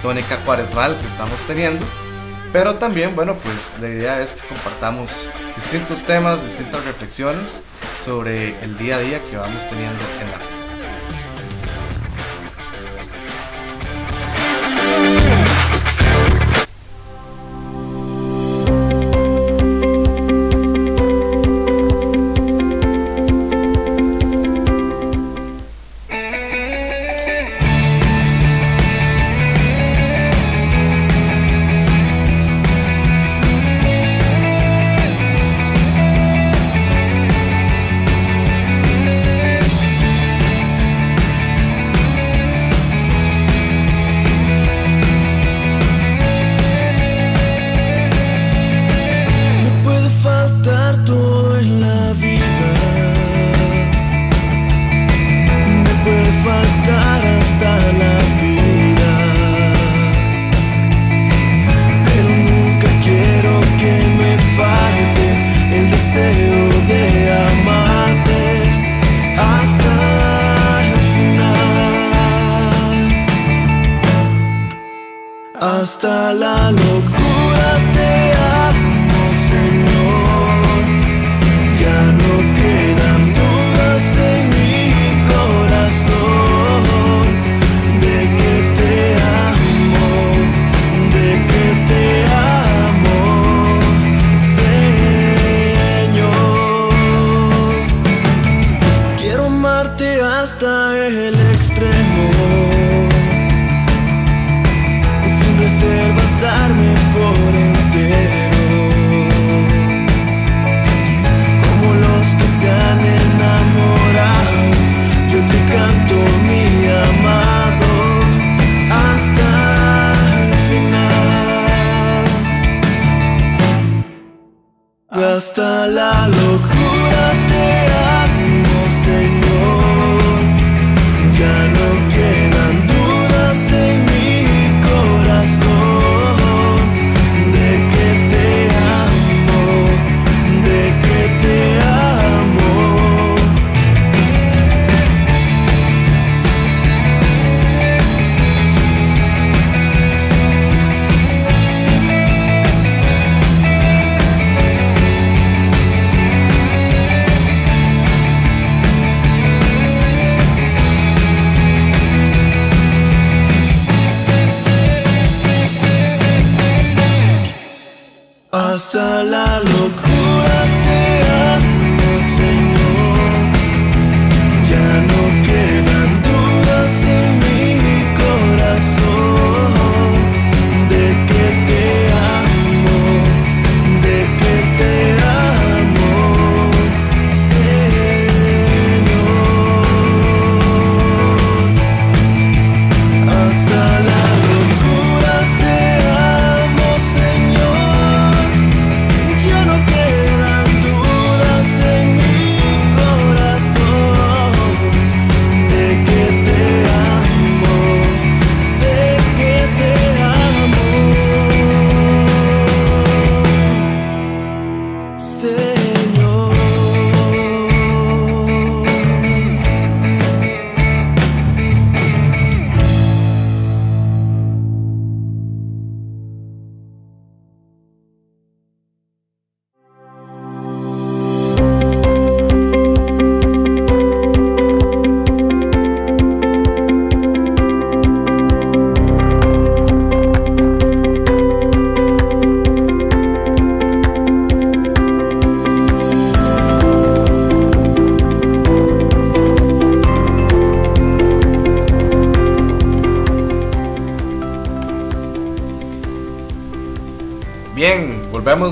[0.00, 1.84] tónica cuaresmal que estamos teniendo.
[2.52, 7.62] Pero también, bueno, pues la idea es que compartamos distintos temas, distintas reflexiones
[8.02, 10.55] sobre el día a día que vamos teniendo en la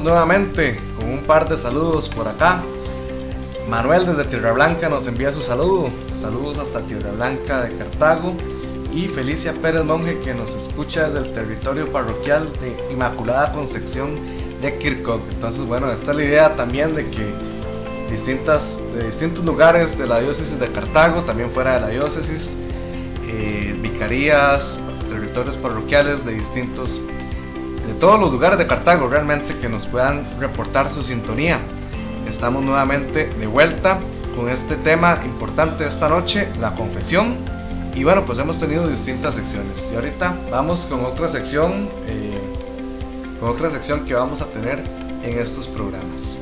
[0.03, 2.61] Nuevamente con un par de saludos por acá.
[3.69, 5.89] Manuel desde Tierra Blanca nos envía su saludo.
[6.15, 8.35] Saludos hasta Tierra Blanca de Cartago.
[8.93, 14.19] Y Felicia Pérez Monge que nos escucha desde el territorio parroquial de Inmaculada Concepción
[14.61, 15.21] de Kirkuk.
[15.31, 17.27] Entonces, bueno, esta es la idea también de que
[18.11, 22.57] distintas, distintos lugares de la diócesis de Cartago, también fuera de la diócesis,
[23.29, 27.01] eh, vicarías, territorios parroquiales, de distintos,
[28.05, 31.59] todos los lugares de Cartago realmente que nos puedan reportar su sintonía.
[32.29, 33.99] Estamos nuevamente de vuelta
[34.37, 37.35] con este tema importante de esta noche, la confesión.
[37.95, 39.89] Y bueno, pues hemos tenido distintas secciones.
[39.91, 42.39] Y ahorita vamos con otra sección, eh,
[43.41, 44.85] con otra sección que vamos a tener
[45.23, 46.34] en estos programas.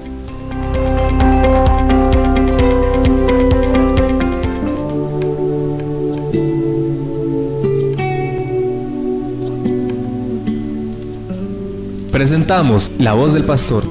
[12.23, 13.83] Presentamos La Voz del Pastor.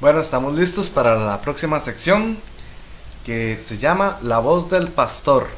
[0.00, 2.38] Bueno, estamos listos para la próxima sección
[3.26, 5.48] que se llama La voz del pastor.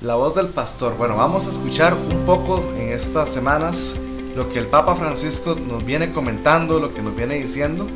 [0.00, 0.96] La voz del pastor.
[0.96, 3.94] Bueno, vamos a escuchar un poco en estas semanas
[4.36, 7.86] lo que el Papa Francisco nos viene comentando, lo que nos viene diciendo,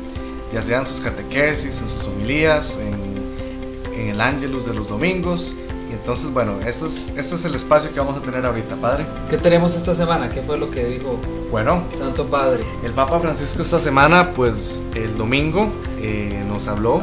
[0.53, 5.55] ya sea en sus catequesis, en sus homilías, en, en el ángelus de los domingos.
[5.89, 9.05] Y entonces, bueno, esto es, este es el espacio que vamos a tener ahorita, Padre.
[9.29, 10.29] ¿Qué tenemos esta semana?
[10.29, 11.17] ¿Qué fue lo que dijo
[11.49, 12.63] Bueno, Santo Padre?
[12.83, 15.69] el Papa Francisco esta semana, pues el domingo,
[16.01, 17.01] eh, nos habló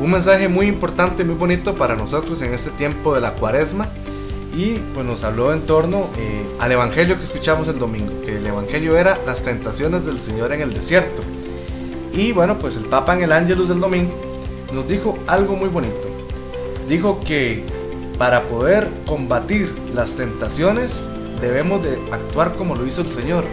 [0.00, 3.86] un mensaje muy importante, muy bonito para nosotros en este tiempo de la cuaresma.
[4.54, 8.46] Y pues nos habló en torno eh, al Evangelio que escuchamos el domingo, que el
[8.46, 11.22] Evangelio era las tentaciones del Señor en el desierto.
[12.12, 14.12] Y bueno, pues el Papa en el Ángelus del domingo
[14.72, 16.08] nos dijo algo muy bonito.
[16.88, 17.64] Dijo que
[18.18, 21.08] para poder combatir las tentaciones
[21.40, 23.44] debemos de actuar como lo hizo el Señor,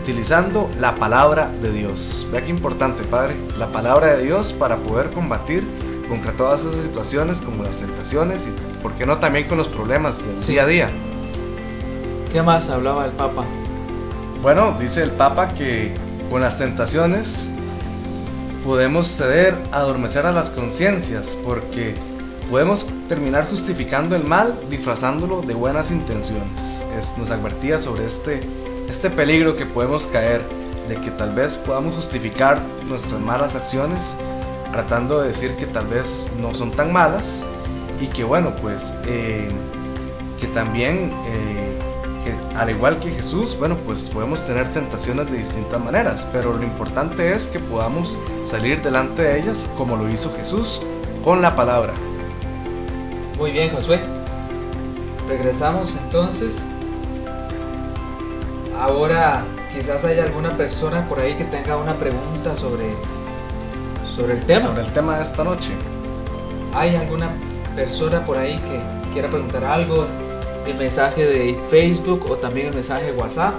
[0.00, 2.26] utilizando la palabra de Dios.
[2.30, 5.64] Vea qué importante, Padre, la palabra de Dios para poder combatir
[6.12, 10.18] contra todas esas situaciones como las tentaciones y, ¿por qué no también con los problemas
[10.18, 10.52] del Sí.
[10.52, 10.90] día a día?
[12.30, 13.44] ¿Qué más hablaba el Papa?
[14.42, 15.94] Bueno, dice el Papa que
[16.30, 17.48] con las tentaciones
[18.62, 21.94] podemos ceder, adormecer a las conciencias, porque
[22.50, 26.84] podemos terminar justificando el mal disfrazándolo de buenas intenciones.
[26.98, 28.40] Es- nos advertía sobre este,
[28.90, 30.42] este peligro que podemos caer,
[30.90, 34.14] de que tal vez podamos justificar nuestras malas acciones
[34.72, 37.44] tratando de decir que tal vez no son tan malas
[38.00, 39.48] y que bueno, pues eh,
[40.40, 41.78] que también eh,
[42.56, 47.32] al igual que Jesús, bueno, pues podemos tener tentaciones de distintas maneras, pero lo importante
[47.32, 48.16] es que podamos
[48.46, 50.80] salir delante de ellas como lo hizo Jesús,
[51.24, 51.92] con la palabra.
[53.38, 54.00] Muy bien, Josué.
[55.28, 56.62] Regresamos entonces.
[58.78, 62.84] Ahora quizás haya alguna persona por ahí que tenga una pregunta sobre,
[64.14, 64.62] sobre el tema.
[64.62, 65.70] Sobre el tema de esta noche.
[66.74, 67.30] ¿Hay alguna
[67.74, 68.80] persona por ahí que
[69.12, 70.06] quiera preguntar algo?
[70.66, 73.54] El mensaje de Facebook o también el mensaje de WhatsApp.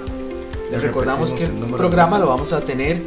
[0.70, 3.02] Les Le recordamos que el programa lo vamos a tener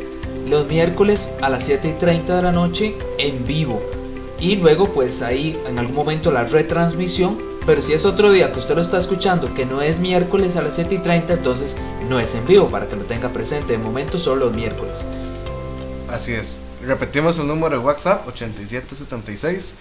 [0.47, 3.81] los miércoles a las 7 y 30 de la noche en vivo.
[4.39, 7.37] Y luego pues ahí en algún momento la retransmisión.
[7.65, 10.61] Pero si es otro día que usted lo está escuchando que no es miércoles a
[10.61, 11.75] las 7 y 30, entonces
[12.07, 13.73] no es en vivo para que lo tenga presente.
[13.73, 15.03] De momento solo los miércoles.
[16.09, 16.61] Así es.
[16.85, 19.75] Repetimos el número de WhatsApp 8776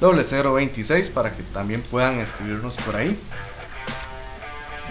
[0.00, 3.18] 0026 para que también puedan escribirnos por ahí.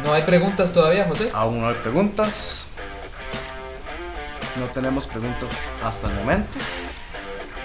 [0.03, 1.29] ¿No hay preguntas todavía, José?
[1.33, 2.67] Aún no hay preguntas.
[4.59, 5.51] No tenemos preguntas
[5.83, 6.57] hasta el momento.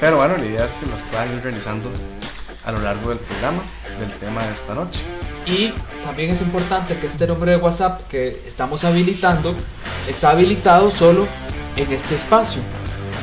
[0.01, 1.91] Pero bueno, la idea es que las puedan ir realizando
[2.65, 3.63] a lo largo del programa
[3.99, 5.05] del tema de esta noche.
[5.47, 5.73] Y
[6.03, 9.55] también es importante que este número de WhatsApp que estamos habilitando
[10.09, 11.27] está habilitado solo
[11.77, 12.61] en este espacio.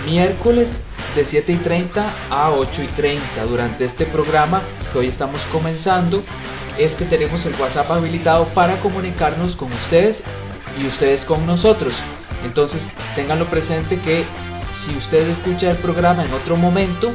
[0.06, 0.84] Miércoles
[1.16, 3.46] de 7 y 30 a 8 y 30.
[3.46, 6.22] Durante este programa que hoy estamos comenzando
[6.78, 10.24] es que tenemos el WhatsApp habilitado para comunicarnos con ustedes
[10.82, 12.02] y ustedes con nosotros.
[12.44, 14.26] Entonces ténganlo presente que
[14.72, 17.12] si usted escucha el programa en otro momento,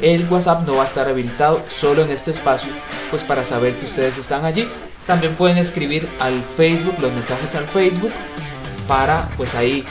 [0.00, 2.72] el WhatsApp no va a estar habilitado solo en este espacio,
[3.10, 4.68] pues para saber que ustedes están allí.
[5.06, 8.12] También pueden escribir al Facebook, los mensajes al Facebook,
[8.86, 9.84] para pues ahí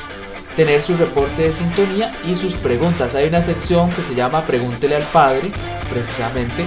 [0.55, 3.15] tener su reporte de sintonía y sus preguntas.
[3.15, 5.51] Hay una sección que se llama Pregúntele al Padre,
[5.89, 6.65] precisamente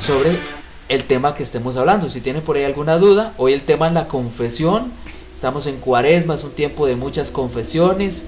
[0.00, 0.38] sobre
[0.88, 2.08] el tema que estemos hablando.
[2.08, 4.92] Si tiene por ahí alguna duda, hoy el tema es la confesión.
[5.34, 8.26] Estamos en cuaresma, es un tiempo de muchas confesiones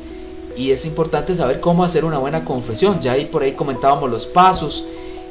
[0.57, 3.01] y es importante saber cómo hacer una buena confesión.
[3.01, 4.85] Ya ahí por ahí comentábamos los pasos,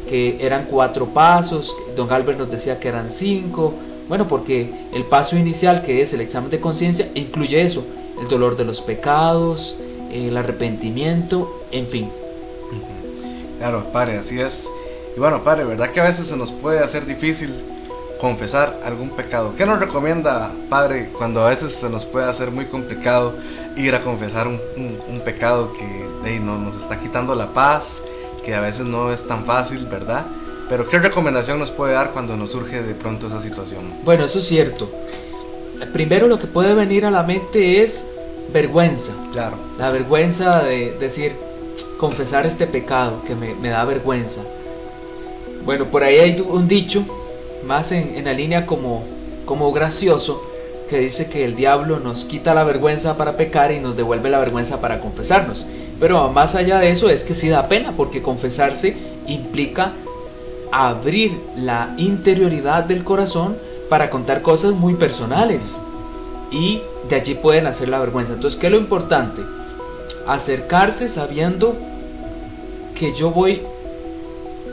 [0.09, 3.73] que eran cuatro pasos, don Albert nos decía que eran cinco.
[4.07, 7.83] Bueno, porque el paso inicial, que es el examen de conciencia, incluye eso,
[8.21, 9.75] el dolor de los pecados,
[10.11, 12.09] el arrepentimiento, en fin.
[13.57, 14.69] Claro, padre, así es.
[15.15, 17.53] Y bueno, padre, ¿verdad que a veces se nos puede hacer difícil
[18.19, 19.53] confesar algún pecado.
[19.55, 23.33] ¿Qué nos recomienda, Padre, cuando a veces se nos puede hacer muy complicado
[23.75, 25.85] ir a confesar un, un- un pecado que
[26.25, 28.01] hey, no, nos está quitando la paz,
[28.43, 30.25] que a veces no es tan fácil, ¿verdad?
[30.67, 33.83] Pero ¿qué recomendación nos puede dar cuando nos surge de pronto esa situación?
[34.03, 34.89] Bueno, eso es cierto.
[35.93, 38.07] Primero lo que puede venir a la mente es
[38.51, 39.13] vergüenza.
[39.31, 41.33] Claro, La vergüenza de decir,
[41.99, 44.41] confesar este pecado que me, me da vergüenza.
[45.65, 47.03] Bueno, por ahí hay un dicho,
[47.65, 49.03] más en, en la línea como,
[49.45, 50.41] como gracioso,
[50.87, 54.39] que dice que el diablo nos quita la vergüenza para pecar y nos devuelve la
[54.39, 55.65] vergüenza para confesarnos.
[55.99, 58.95] Pero más allá de eso es que sí da pena, porque confesarse
[59.27, 59.91] implica
[60.71, 63.57] abrir la interioridad del corazón
[63.89, 65.79] para contar cosas muy personales.
[66.51, 68.33] Y de allí pueden hacer la vergüenza.
[68.33, 69.41] Entonces, ¿qué es lo importante?
[70.27, 71.75] Acercarse sabiendo
[72.95, 73.61] que yo voy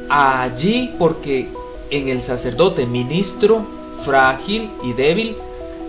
[0.09, 1.49] allí porque
[1.91, 3.67] en el sacerdote, ministro
[4.03, 5.37] frágil y débil,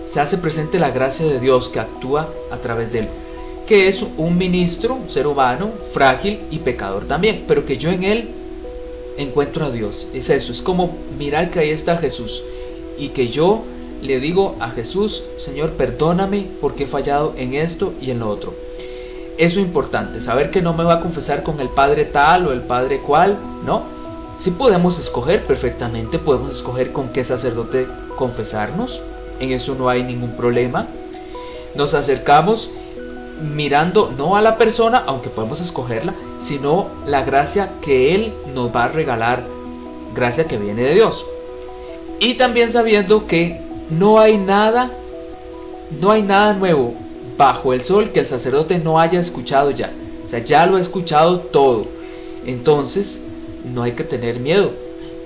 [0.06, 3.08] se hace presente la gracia de Dios que actúa a través de él.
[3.66, 8.28] Que es un ministro, ser humano, frágil y pecador también, pero que yo en él
[9.18, 10.08] encuentro a Dios.
[10.14, 12.42] Es eso, es como mirar que ahí está Jesús
[12.98, 13.62] y que yo
[14.02, 18.54] le digo a Jesús, Señor, perdóname porque he fallado en esto y en lo otro.
[19.38, 22.52] Eso es importante, saber que no me va a confesar con el padre tal o
[22.52, 23.82] el padre cual, ¿no?
[24.38, 27.86] Si podemos escoger perfectamente, podemos escoger con qué sacerdote
[28.16, 29.02] confesarnos,
[29.40, 30.86] en eso no hay ningún problema.
[31.74, 32.70] Nos acercamos
[33.54, 38.84] mirando no a la persona, aunque podemos escogerla, sino la gracia que Él nos va
[38.84, 39.42] a regalar,
[40.14, 41.24] gracia que viene de Dios.
[42.20, 43.60] Y también sabiendo que
[43.90, 44.90] no hay nada,
[46.00, 46.94] no hay nada nuevo
[47.36, 49.90] bajo el sol que el sacerdote no haya escuchado ya.
[50.24, 51.86] O sea, ya lo ha escuchado todo.
[52.46, 53.22] Entonces,
[53.64, 54.72] no hay que tener miedo.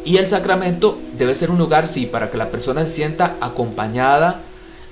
[0.05, 4.41] Y el sacramento debe ser un lugar, sí, para que la persona se sienta acompañada,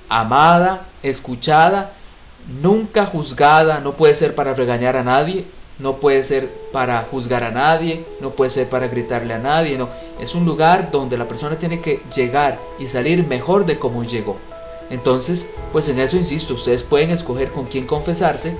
[0.07, 1.91] amada, escuchada,
[2.61, 5.45] nunca juzgada, no puede ser para regañar a nadie,
[5.79, 9.89] no puede ser para juzgar a nadie, no puede ser para gritarle a nadie, no.
[10.19, 14.37] Es un lugar donde la persona tiene que llegar y salir mejor de como llegó.
[14.89, 18.55] Entonces, pues en eso insisto, ustedes pueden escoger con quién confesarse,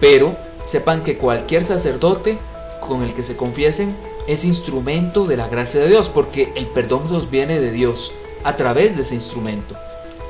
[0.00, 2.38] pero sepan que cualquier sacerdote
[2.86, 3.96] con el que se confiesen
[4.28, 8.12] es instrumento de la gracia de Dios, porque el perdón nos viene de Dios
[8.44, 9.74] a través de ese instrumento.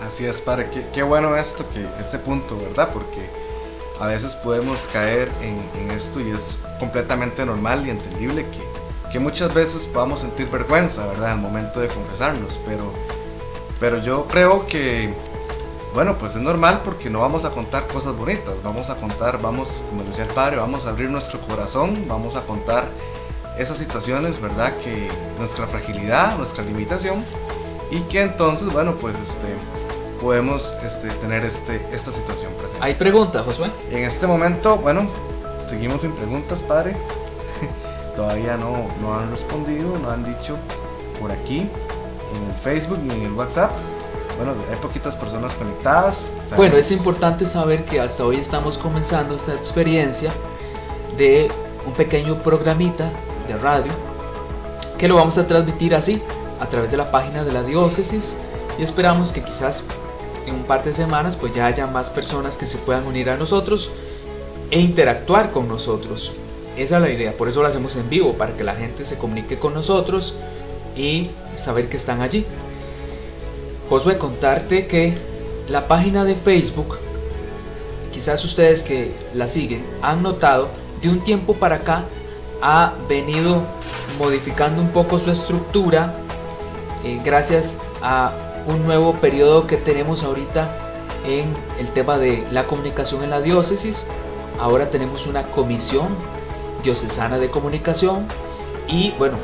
[0.00, 0.68] así es, Padre.
[0.72, 2.90] Qué, qué bueno esto, que este punto, ¿verdad?
[2.92, 3.41] Porque
[4.02, 9.54] a veces podemos caer en, esto y es completamente normal y entendible que, que muchas
[9.54, 11.32] veces podamos sentir vergüenza, ¿verdad?
[11.32, 12.92] Al momento de confesarnos, pero,
[13.78, 15.14] pero yo creo que,
[15.94, 19.84] bueno, pues es normal porque no vamos a contar cosas bonitas, vamos a contar, vamos,
[19.88, 22.86] como decía el Padre, vamos a abrir nuestro corazón, vamos a contar
[23.56, 24.72] esas situaciones, ¿verdad?
[24.82, 27.24] Que nuestra fragilidad, nuestra limitación
[27.92, 29.54] y que entonces, bueno, pues este
[30.22, 32.78] podemos este, tener este, esta situación presente.
[32.80, 33.70] ¿Hay pregunta, Josué?
[33.90, 35.08] En este momento, bueno,
[35.68, 36.94] seguimos sin preguntas, padre.
[38.16, 40.56] Todavía no, no han respondido, no han dicho
[41.20, 43.72] por aquí, en el Facebook ni en el WhatsApp.
[44.36, 46.32] Bueno, hay poquitas personas conectadas.
[46.56, 50.32] Bueno, es importante saber que hasta hoy estamos comenzando esta experiencia
[51.16, 51.50] de
[51.84, 53.10] un pequeño programita
[53.48, 53.92] de radio
[54.96, 56.22] que lo vamos a transmitir así,
[56.60, 58.36] a través de la página de la diócesis
[58.78, 59.84] y esperamos que quizás
[60.46, 63.36] en un par de semanas pues ya haya más personas que se puedan unir a
[63.36, 63.90] nosotros
[64.70, 66.32] e interactuar con nosotros.
[66.76, 69.18] Esa es la idea, por eso lo hacemos en vivo, para que la gente se
[69.18, 70.34] comunique con nosotros
[70.96, 72.46] y saber que están allí.
[73.90, 75.12] Josué, contarte que
[75.68, 76.96] la página de Facebook,
[78.10, 80.68] quizás ustedes que la siguen, han notado
[81.02, 82.04] de un tiempo para acá
[82.62, 83.62] ha venido
[84.18, 86.14] modificando un poco su estructura
[87.04, 88.32] eh, gracias a
[88.66, 90.70] un nuevo periodo que tenemos ahorita
[91.24, 94.06] en el tema de la comunicación en la diócesis.
[94.60, 96.08] Ahora tenemos una comisión
[96.82, 98.26] diocesana de comunicación
[98.88, 99.36] y bueno,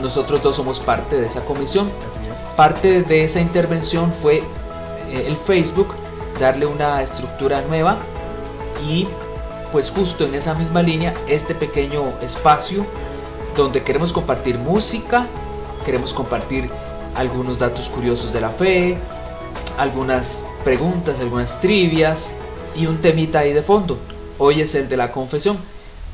[0.00, 1.90] nosotros dos somos parte de esa comisión.
[2.32, 2.54] Es.
[2.56, 4.36] Parte de esa intervención fue
[5.08, 5.88] eh, el Facebook,
[6.40, 7.98] darle una estructura nueva
[8.86, 9.08] y
[9.72, 12.86] pues justo en esa misma línea este pequeño espacio
[13.56, 15.26] donde queremos compartir música,
[15.84, 16.70] queremos compartir
[17.18, 18.96] algunos datos curiosos de la fe,
[19.76, 22.32] algunas preguntas, algunas trivias
[22.76, 23.98] y un temita ahí de fondo.
[24.38, 25.58] Hoy es el de la confesión,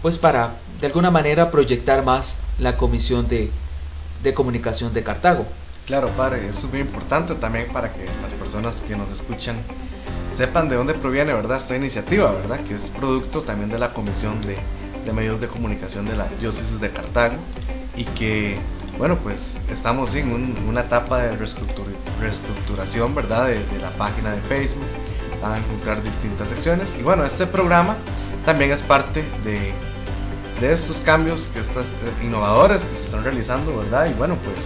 [0.01, 3.51] pues para de alguna manera proyectar más la comisión de,
[4.23, 5.45] de comunicación de Cartago.
[5.85, 9.57] Claro, padre, eso es muy importante también para que las personas que nos escuchan
[10.33, 11.59] sepan de dónde proviene, ¿verdad?
[11.59, 12.61] Esta iniciativa, ¿verdad?
[12.61, 14.57] Que es producto también de la Comisión de,
[15.05, 17.37] de Medios de Comunicación de la Diócesis de Cartago
[17.95, 18.59] y que
[18.99, 21.85] bueno, pues estamos en un- una etapa de reestructur-
[22.21, 23.47] reestructuración, ¿verdad?
[23.47, 24.85] De, de la página de Facebook.
[25.43, 26.97] Van a encontrar distintas secciones.
[26.99, 27.97] Y bueno, este programa
[28.47, 29.73] también es parte de,
[30.61, 31.91] de estos cambios que estas, eh,
[32.25, 34.07] innovadores que se están realizando, ¿verdad?
[34.07, 34.57] Y bueno, pues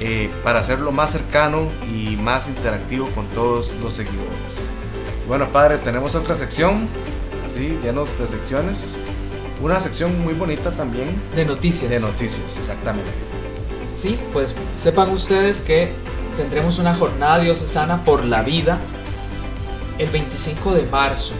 [0.00, 4.70] eh, para hacerlo más cercano y más interactivo con todos los seguidores.
[5.28, 6.88] Bueno, padre, tenemos otra sección,
[7.46, 8.96] así, llenos de secciones.
[9.62, 11.88] Una sección muy bonita también De noticias.
[11.90, 13.08] de noticias, exactamente.
[13.94, 15.92] Sí, pues sepan ustedes que
[16.36, 18.78] tendremos una jornada diocesana por la vida
[19.98, 21.34] el 25 de marzo.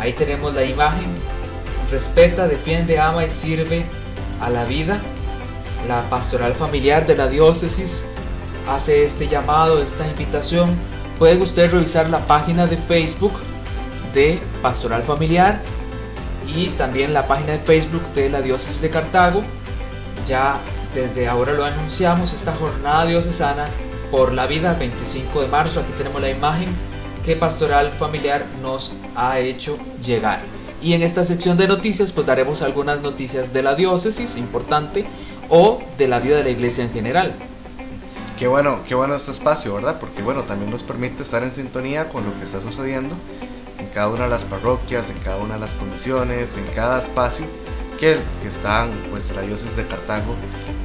[0.00, 1.06] Ahí tenemos la imagen.
[1.90, 3.84] Respeta, defiende, ama y sirve
[4.40, 5.00] a la vida.
[5.86, 8.04] La pastoral familiar de la diócesis
[8.68, 10.74] hace este llamado, esta invitación.
[11.18, 13.34] Pueden ustedes revisar la página de Facebook
[14.12, 15.60] de Pastoral Familiar
[16.46, 19.42] y también la página de Facebook de la diócesis de Cartago.
[20.26, 20.58] Ya
[20.94, 23.66] desde ahora lo anunciamos, esta jornada diocesana
[24.10, 25.80] por la vida el 25 de marzo.
[25.80, 26.68] Aquí tenemos la imagen
[27.24, 30.40] que Pastoral Familiar nos ha hecho llegar.
[30.80, 35.04] Y en esta sección de noticias pues daremos algunas noticias de la diócesis, importante,
[35.48, 37.32] o de la vida de la iglesia en general.
[38.38, 39.98] Qué bueno, qué bueno este espacio, ¿verdad?
[39.98, 43.16] Porque bueno, también nos permite estar en sintonía con lo que está sucediendo
[43.78, 47.46] en cada una de las parroquias, en cada una de las comisiones, en cada espacio
[47.98, 48.50] que, que
[49.10, 50.34] pues, la diócesis de Cartago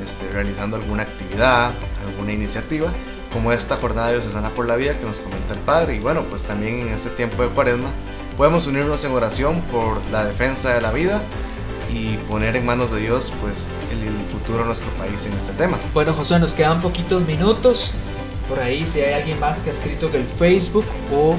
[0.04, 1.72] este, realizando alguna actividad,
[2.06, 2.92] alguna iniciativa,
[3.34, 5.96] como esta jornada diocesana por la vida que nos comenta el Padre.
[5.96, 7.90] Y bueno, pues también en este tiempo de cuaresma
[8.38, 11.22] podemos unirnos en oración por la defensa de la vida
[11.94, 15.52] y poner en manos de Dios, pues, el, el futuro de nuestro país en este
[15.54, 15.78] tema.
[15.94, 17.96] Bueno, José, nos quedan poquitos minutos.
[18.48, 21.36] Por ahí, si hay alguien más que ha escrito en el Facebook o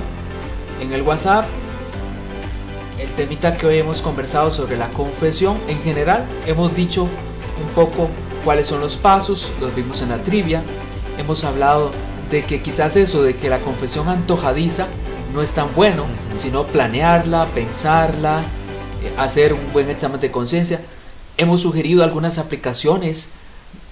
[0.80, 1.46] en el WhatsApp,
[3.20, 8.08] temita que hoy hemos conversado sobre la confesión en general, hemos dicho un poco
[8.46, 10.62] cuáles son los pasos, los vimos en la trivia,
[11.18, 11.90] hemos hablado
[12.30, 14.86] de que quizás eso de que la confesión antojadiza
[15.34, 18.40] no es tan bueno, sino planearla, pensarla,
[19.02, 20.80] eh, hacer un buen examen de conciencia.
[21.36, 23.32] Hemos sugerido algunas aplicaciones,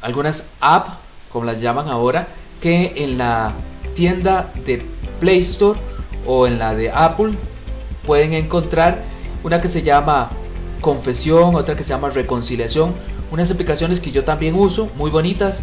[0.00, 0.92] algunas apps,
[1.30, 2.28] como las llaman ahora,
[2.62, 3.52] que en la
[3.94, 4.82] tienda de
[5.20, 5.78] Play Store
[6.26, 7.34] o en la de Apple
[8.06, 9.02] pueden encontrar
[9.42, 10.30] una que se llama
[10.80, 12.94] Confesión, otra que se llama Reconciliación,
[13.30, 15.62] unas aplicaciones que yo también uso, muy bonitas,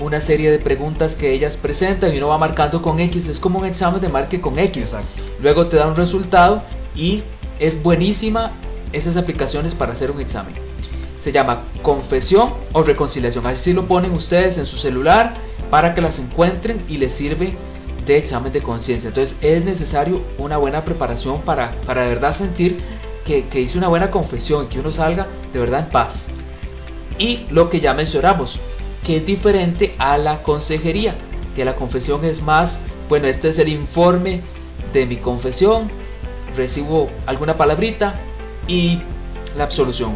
[0.00, 3.58] una serie de preguntas que ellas presentan y uno va marcando con X, es como
[3.58, 4.82] un examen de marque con X.
[4.82, 5.22] Exacto.
[5.40, 6.62] Luego te da un resultado
[6.94, 7.22] y
[7.58, 8.52] es buenísima
[8.92, 10.54] esas aplicaciones para hacer un examen.
[11.18, 13.46] Se llama confesión o reconciliación.
[13.46, 15.34] Así lo ponen ustedes en su celular
[15.70, 17.54] para que las encuentren y les sirve
[18.06, 19.08] de examen de conciencia.
[19.08, 22.78] Entonces es necesario una buena preparación para, para de verdad sentir
[23.24, 26.28] que, que hice una buena confesión y que uno salga de verdad en paz.
[27.18, 28.60] Y lo que ya mencionamos,
[29.04, 31.14] que es diferente a la consejería,
[31.54, 34.40] que la confesión es más, bueno, este es el informe
[34.92, 35.90] de mi confesión,
[36.56, 38.14] recibo alguna palabrita
[38.68, 39.00] y
[39.56, 40.12] la absolución.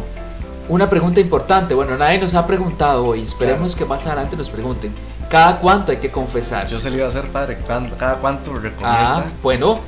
[0.69, 4.93] Una pregunta importante, bueno, nadie nos ha preguntado hoy, esperemos que más adelante nos pregunten,
[5.31, 6.67] ¿cada cuánto hay que confesar?
[6.67, 7.57] Yo se lo iba a hacer, padre.
[7.65, 9.17] ¿Cuándo- ¿Cada cuánto recomienda?
[9.19, 9.79] Ah, bueno,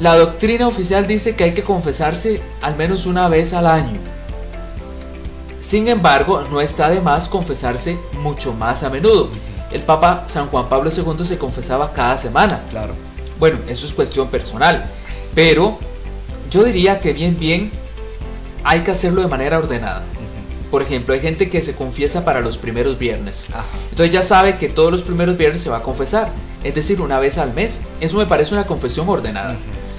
[0.00, 4.00] la doctrina oficial dice que hay que confesarse al menos una vez al año.
[5.60, 9.28] Sin embargo, no está de más confesarse mucho más a menudo.
[9.70, 12.60] El Papa San Juan Pablo II se confesaba cada semana.
[12.70, 12.94] Claro.
[13.38, 14.84] Bueno, eso es cuestión personal,
[15.34, 15.78] pero
[16.50, 17.70] yo diría que bien, bien
[18.64, 20.02] hay que hacerlo de manera ordenada.
[20.72, 23.46] Por ejemplo, hay gente que se confiesa para los primeros viernes.
[23.50, 23.66] Ajá.
[23.90, 26.32] Entonces ya sabe que todos los primeros viernes se va a confesar,
[26.64, 27.82] es decir, una vez al mes.
[28.00, 29.54] Eso me parece una confesión ordenada.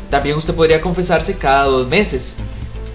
[0.09, 2.37] También usted podría confesarse cada dos meses.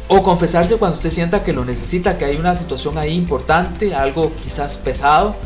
[0.09, 4.33] O confesarse cuando usted sienta que lo necesita, que hay una situación ahí importante, algo
[4.43, 5.37] quizás pesado.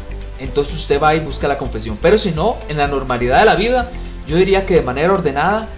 [0.41, 1.99] Entonces usted va y busca la confesión.
[2.01, 3.91] Pero si no, en la normalidad de la vida,
[4.27, 5.69] yo diría que de manera ordenada,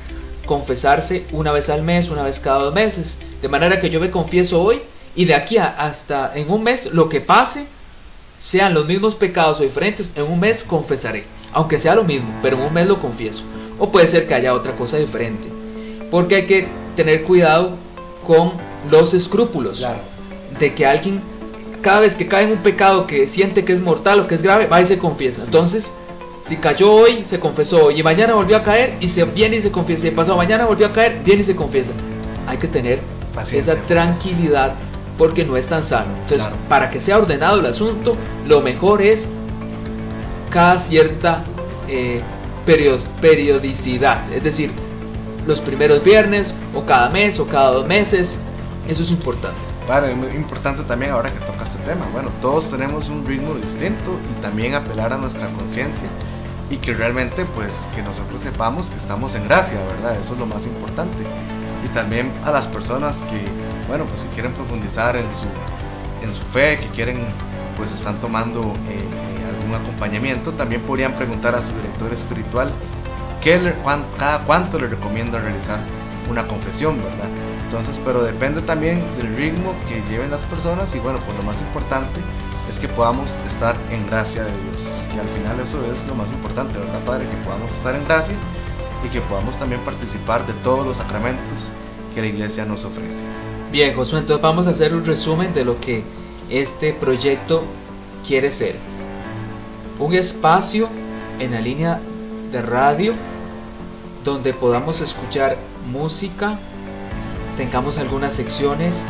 [0.47, 3.19] confesarse una vez al mes, una vez cada dos meses.
[3.43, 4.83] De manera que yo me confieso hoy
[5.17, 7.67] y de aquí a- hasta en un mes, lo que pase,
[8.39, 11.25] sean los mismos pecados o diferentes, en un mes confesaré.
[11.53, 13.45] Aunque sea lo mismo, pero en un mes lo confieso.
[13.79, 15.49] O puede ser que haya otra cosa diferente.
[16.11, 17.77] Porque hay que tener cuidado
[18.27, 18.53] con
[18.91, 19.79] los escrúpulos.
[19.79, 20.01] Claro.
[20.59, 21.21] De que alguien,
[21.81, 24.43] cada vez que cae en un pecado que siente que es mortal o que es
[24.43, 25.45] grave, va y se confiesa.
[25.45, 25.95] Entonces,
[26.43, 28.01] si cayó hoy, se confesó hoy.
[28.01, 30.09] Y mañana volvió a caer y se viene y se confiesa.
[30.09, 31.93] Y pasado mañana volvió a caer, viene y se confiesa.
[32.47, 33.01] Hay que tener
[33.35, 34.75] Paciencia, esa tranquilidad
[35.19, 36.13] porque no es tan sano.
[36.23, 36.57] Entonces, Claro.
[36.69, 39.29] para que sea ordenado el asunto, lo mejor es
[40.51, 41.43] cada cierta
[41.89, 42.21] eh,
[42.67, 44.21] perio- periodicidad.
[44.33, 44.71] Es decir,
[45.47, 48.39] los primeros viernes, o cada mes, o cada dos meses.
[48.89, 49.59] Eso es importante.
[49.87, 52.07] Bueno, es muy importante también ahora que toca este tema.
[52.13, 56.09] Bueno, todos tenemos un ritmo distinto y también apelar a nuestra conciencia
[56.71, 60.19] y que realmente pues que nosotros sepamos que estamos en gracia, ¿verdad?
[60.19, 61.19] Eso es lo más importante.
[61.85, 63.39] Y también a las personas que,
[63.89, 67.19] bueno, pues si quieren profundizar en su, fe, que quieren,
[67.77, 72.71] pues están tomando eh, eh, algún acompañamiento, también podrían preguntar a su director espiritual
[73.43, 73.75] qué
[74.19, 75.79] cada cuánto le recomienda realizar
[76.31, 77.29] una confesión, ¿verdad?
[77.65, 81.61] Entonces, pero depende también del ritmo que lleven las personas y bueno, pues lo más
[81.61, 82.21] importante
[82.71, 85.07] es que podamos estar en gracia de Dios.
[85.15, 87.29] Y al final eso es lo más importante, ¿verdad, Padre?
[87.29, 88.35] Que podamos estar en gracia
[89.05, 91.71] y que podamos también participar de todos los sacramentos
[92.15, 93.25] que la iglesia nos ofrece.
[93.75, 96.05] Bien, Josué, entonces vamos a hacer un resumen de lo que
[96.49, 97.65] este proyecto
[98.25, 98.77] quiere ser.
[99.99, 100.89] Un espacio
[101.41, 101.99] en la línea
[102.53, 103.15] de radio
[104.23, 105.57] donde podamos escuchar
[105.91, 106.57] música,
[107.57, 109.07] tengamos algunas secciones,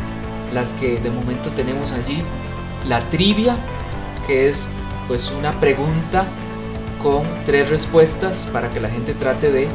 [0.51, 2.23] las que de momento tenemos allí,
[2.87, 3.55] la trivia,
[4.25, 4.67] que es
[5.07, 6.25] pues una pregunta
[7.03, 9.67] con tres respuestas para que la gente trate de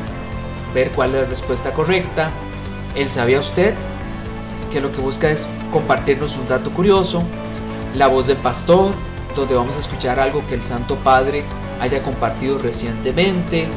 [0.75, 2.33] ver cuál es la respuesta correcta.
[2.97, 3.73] El sabía usted,
[4.71, 7.23] que lo que busca es compartirnos un dato curioso,
[7.95, 8.93] la voz del pastor,
[9.35, 11.45] donde vamos a escuchar algo que el Santo Padre
[11.81, 13.69] haya compartido recientemente,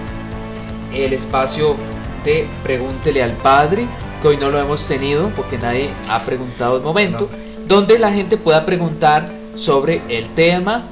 [0.93, 1.75] el espacio
[2.23, 3.87] de Pregúntele al Padre,
[4.21, 7.29] que hoy no lo hemos tenido porque nadie ha preguntado el momento,
[7.67, 9.25] donde la gente pueda preguntar
[9.55, 10.83] sobre el tema.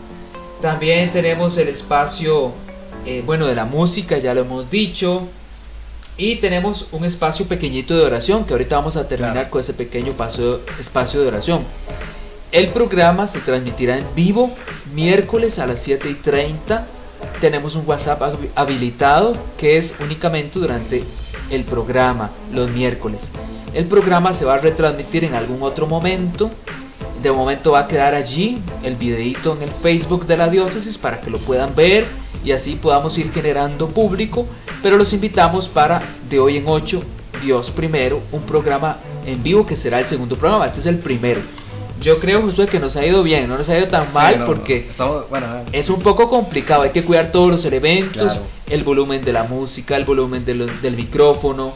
[0.61, 2.51] También tenemos el espacio,
[3.05, 5.27] eh, bueno, de la música, ya lo hemos dicho.
[6.17, 9.49] Y tenemos un espacio pequeñito de oración, que ahorita vamos a terminar Claro.
[9.49, 11.63] con ese pequeño paso, espacio de oración.
[12.51, 14.51] El programa se transmitirá en vivo
[14.93, 16.85] miércoles a las 7 y 30.
[17.39, 21.03] Tenemos un WhatsApp hab- habilitado que es únicamente durante
[21.49, 23.31] el programa, los miércoles.
[23.73, 26.51] El programa se va a retransmitir en algún otro momento.
[27.21, 31.21] De momento va a quedar allí el videito en el Facebook de la diócesis para
[31.21, 32.05] que lo puedan ver
[32.43, 34.47] y así podamos ir generando público.
[34.81, 37.01] Pero los invitamos para de hoy en 8,
[37.43, 38.97] Dios primero, un programa
[39.27, 40.65] en vivo que será el segundo programa.
[40.65, 41.41] Este es el primero.
[42.01, 44.39] Yo creo, Josué, que nos ha ido bien, no nos ha ido tan Sí, mal
[44.39, 48.33] no, porque no, estamos- bueno, es un poco complicado, hay que cuidar todos los elementos,
[48.33, 48.47] Claro.
[48.71, 51.71] el volumen de la música, el volumen de lo- del micrófono,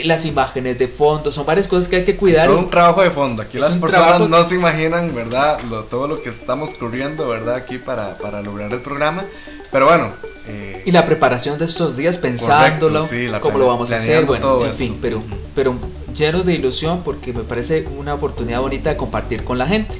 [0.00, 2.46] eh, las imágenes de fondo, son varias cosas que hay que cuidar.
[2.46, 3.42] Todo un trabajo de fondo.
[3.42, 5.60] Aquí Es las personas trabajo- no se imaginan, ¿verdad?
[5.70, 7.54] Lo- todo lo que estamos corriendo, ¿verdad?
[7.56, 9.24] Aquí para, para lograr el programa.
[9.70, 10.12] Pero bueno.
[10.46, 13.96] eh, Y la preparación de estos días, pensándolo, Correcto, sí, la cómo lo vamos a
[13.96, 14.78] hacer, bueno, todo en esto.
[14.84, 15.22] fin, pero,
[15.54, 15.74] pero
[16.14, 19.96] llenos de ilusión porque me parece una oportunidad bonita de compartir con la gente.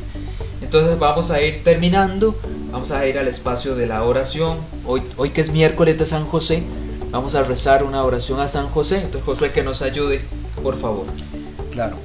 [0.62, 2.38] Entonces vamos a ir terminando,
[2.70, 4.58] vamos a ir al espacio de la oración.
[4.86, 6.62] Hoy, hoy que es miércoles de San José,
[7.14, 8.96] vamos a rezar una oración a San José.
[8.96, 10.22] Entonces Josué que nos ayude,
[10.62, 11.06] por favor.
[11.70, 11.96] Claro.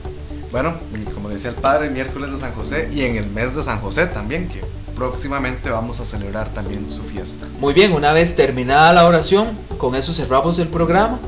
[0.51, 0.76] Bueno,
[1.16, 4.05] como decía el padre, miércoles de San José y en el mes de San José
[4.05, 4.62] también, que
[4.95, 7.47] próximamente vamos a celebrar también su fiesta.
[7.60, 9.47] Muy bien, una vez terminada la oración,
[9.80, 11.20] con eso cerramos el programa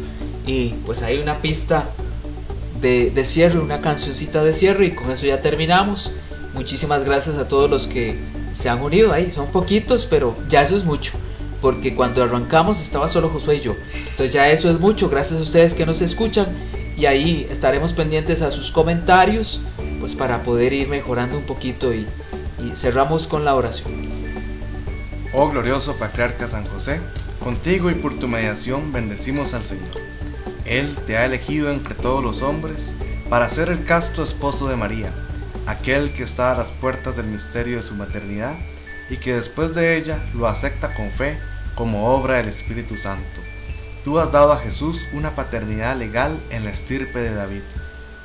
[0.46, 1.90] y pues hay una pista
[2.82, 6.14] de, de cierre, una cancioncita de cierre y con eso ya terminamos.
[6.54, 8.20] Muchísimas gracias a todos los que
[8.54, 11.14] se han unido ahí, son poquitos, pero ya eso es mucho,
[11.62, 13.76] porque cuando arrancamos estaba solo Josué y yo.
[13.93, 16.47] Entonces ya eso es mucho, gracias a ustedes que nos escuchan
[16.97, 19.62] y ahí estaremos pendientes a sus comentarios,
[19.99, 22.07] pues para poder ir mejorando un poquito y,
[22.59, 23.93] y cerramos con la oración.
[25.34, 26.99] Oh glorioso patriarca San José,
[27.39, 29.89] contigo y por tu mediación bendecimos al Señor.
[30.66, 32.95] Él te ha elegido entre todos los hombres
[33.30, 35.12] para ser el casto esposo de María,
[35.66, 38.55] aquel que está a las puertas del misterio de su maternidad
[39.09, 41.38] y que después de ella lo acepta con fe
[41.76, 43.42] como obra del Espíritu Santo.
[44.04, 47.62] Tú has dado a Jesús una paternidad legal en la estirpe de David.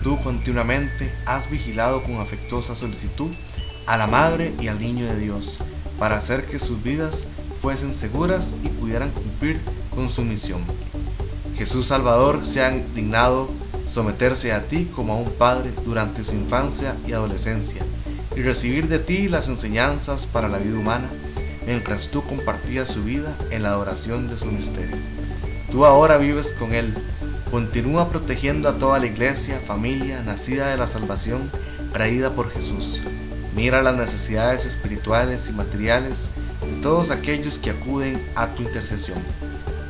[0.02, 3.30] Tú continuamente has vigilado con afectuosa solicitud
[3.86, 5.58] a la Madre y al Niño de Dios
[5.98, 7.28] para hacer que sus vidas
[7.60, 9.60] fuesen seguras y pudieran cumplir
[9.94, 10.62] con su misión.
[11.56, 13.50] Jesús Salvador se ha dignado
[13.88, 17.82] someterse a ti como a un padre durante su infancia y adolescencia
[18.34, 21.08] y recibir de ti las enseñanzas para la vida humana
[21.66, 24.96] mientras tú compartías su vida en la adoración de su misterio.
[25.70, 26.94] Tú ahora vives con Él.
[27.50, 31.50] Continúa protegiendo a toda la iglesia, familia, nacida de la salvación,
[31.92, 33.02] traída por Jesús.
[33.54, 36.28] Mira las necesidades espirituales y materiales
[36.60, 39.18] de todos aquellos que acuden a tu intercesión.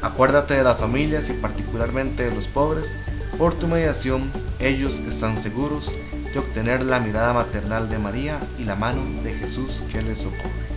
[0.03, 2.95] Acuérdate de las familias y particularmente de los pobres.
[3.39, 5.93] Por tu mediación, ellos están seguros
[6.33, 10.76] de obtener la mirada maternal de María y la mano de Jesús que les socorre.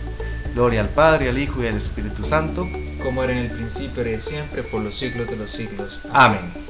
[0.54, 2.68] Gloria al Padre, al Hijo y al Espíritu Santo.
[3.02, 6.02] como era en el principio, era y siempre, por los siglos de los siglos.
[6.12, 6.69] Amén.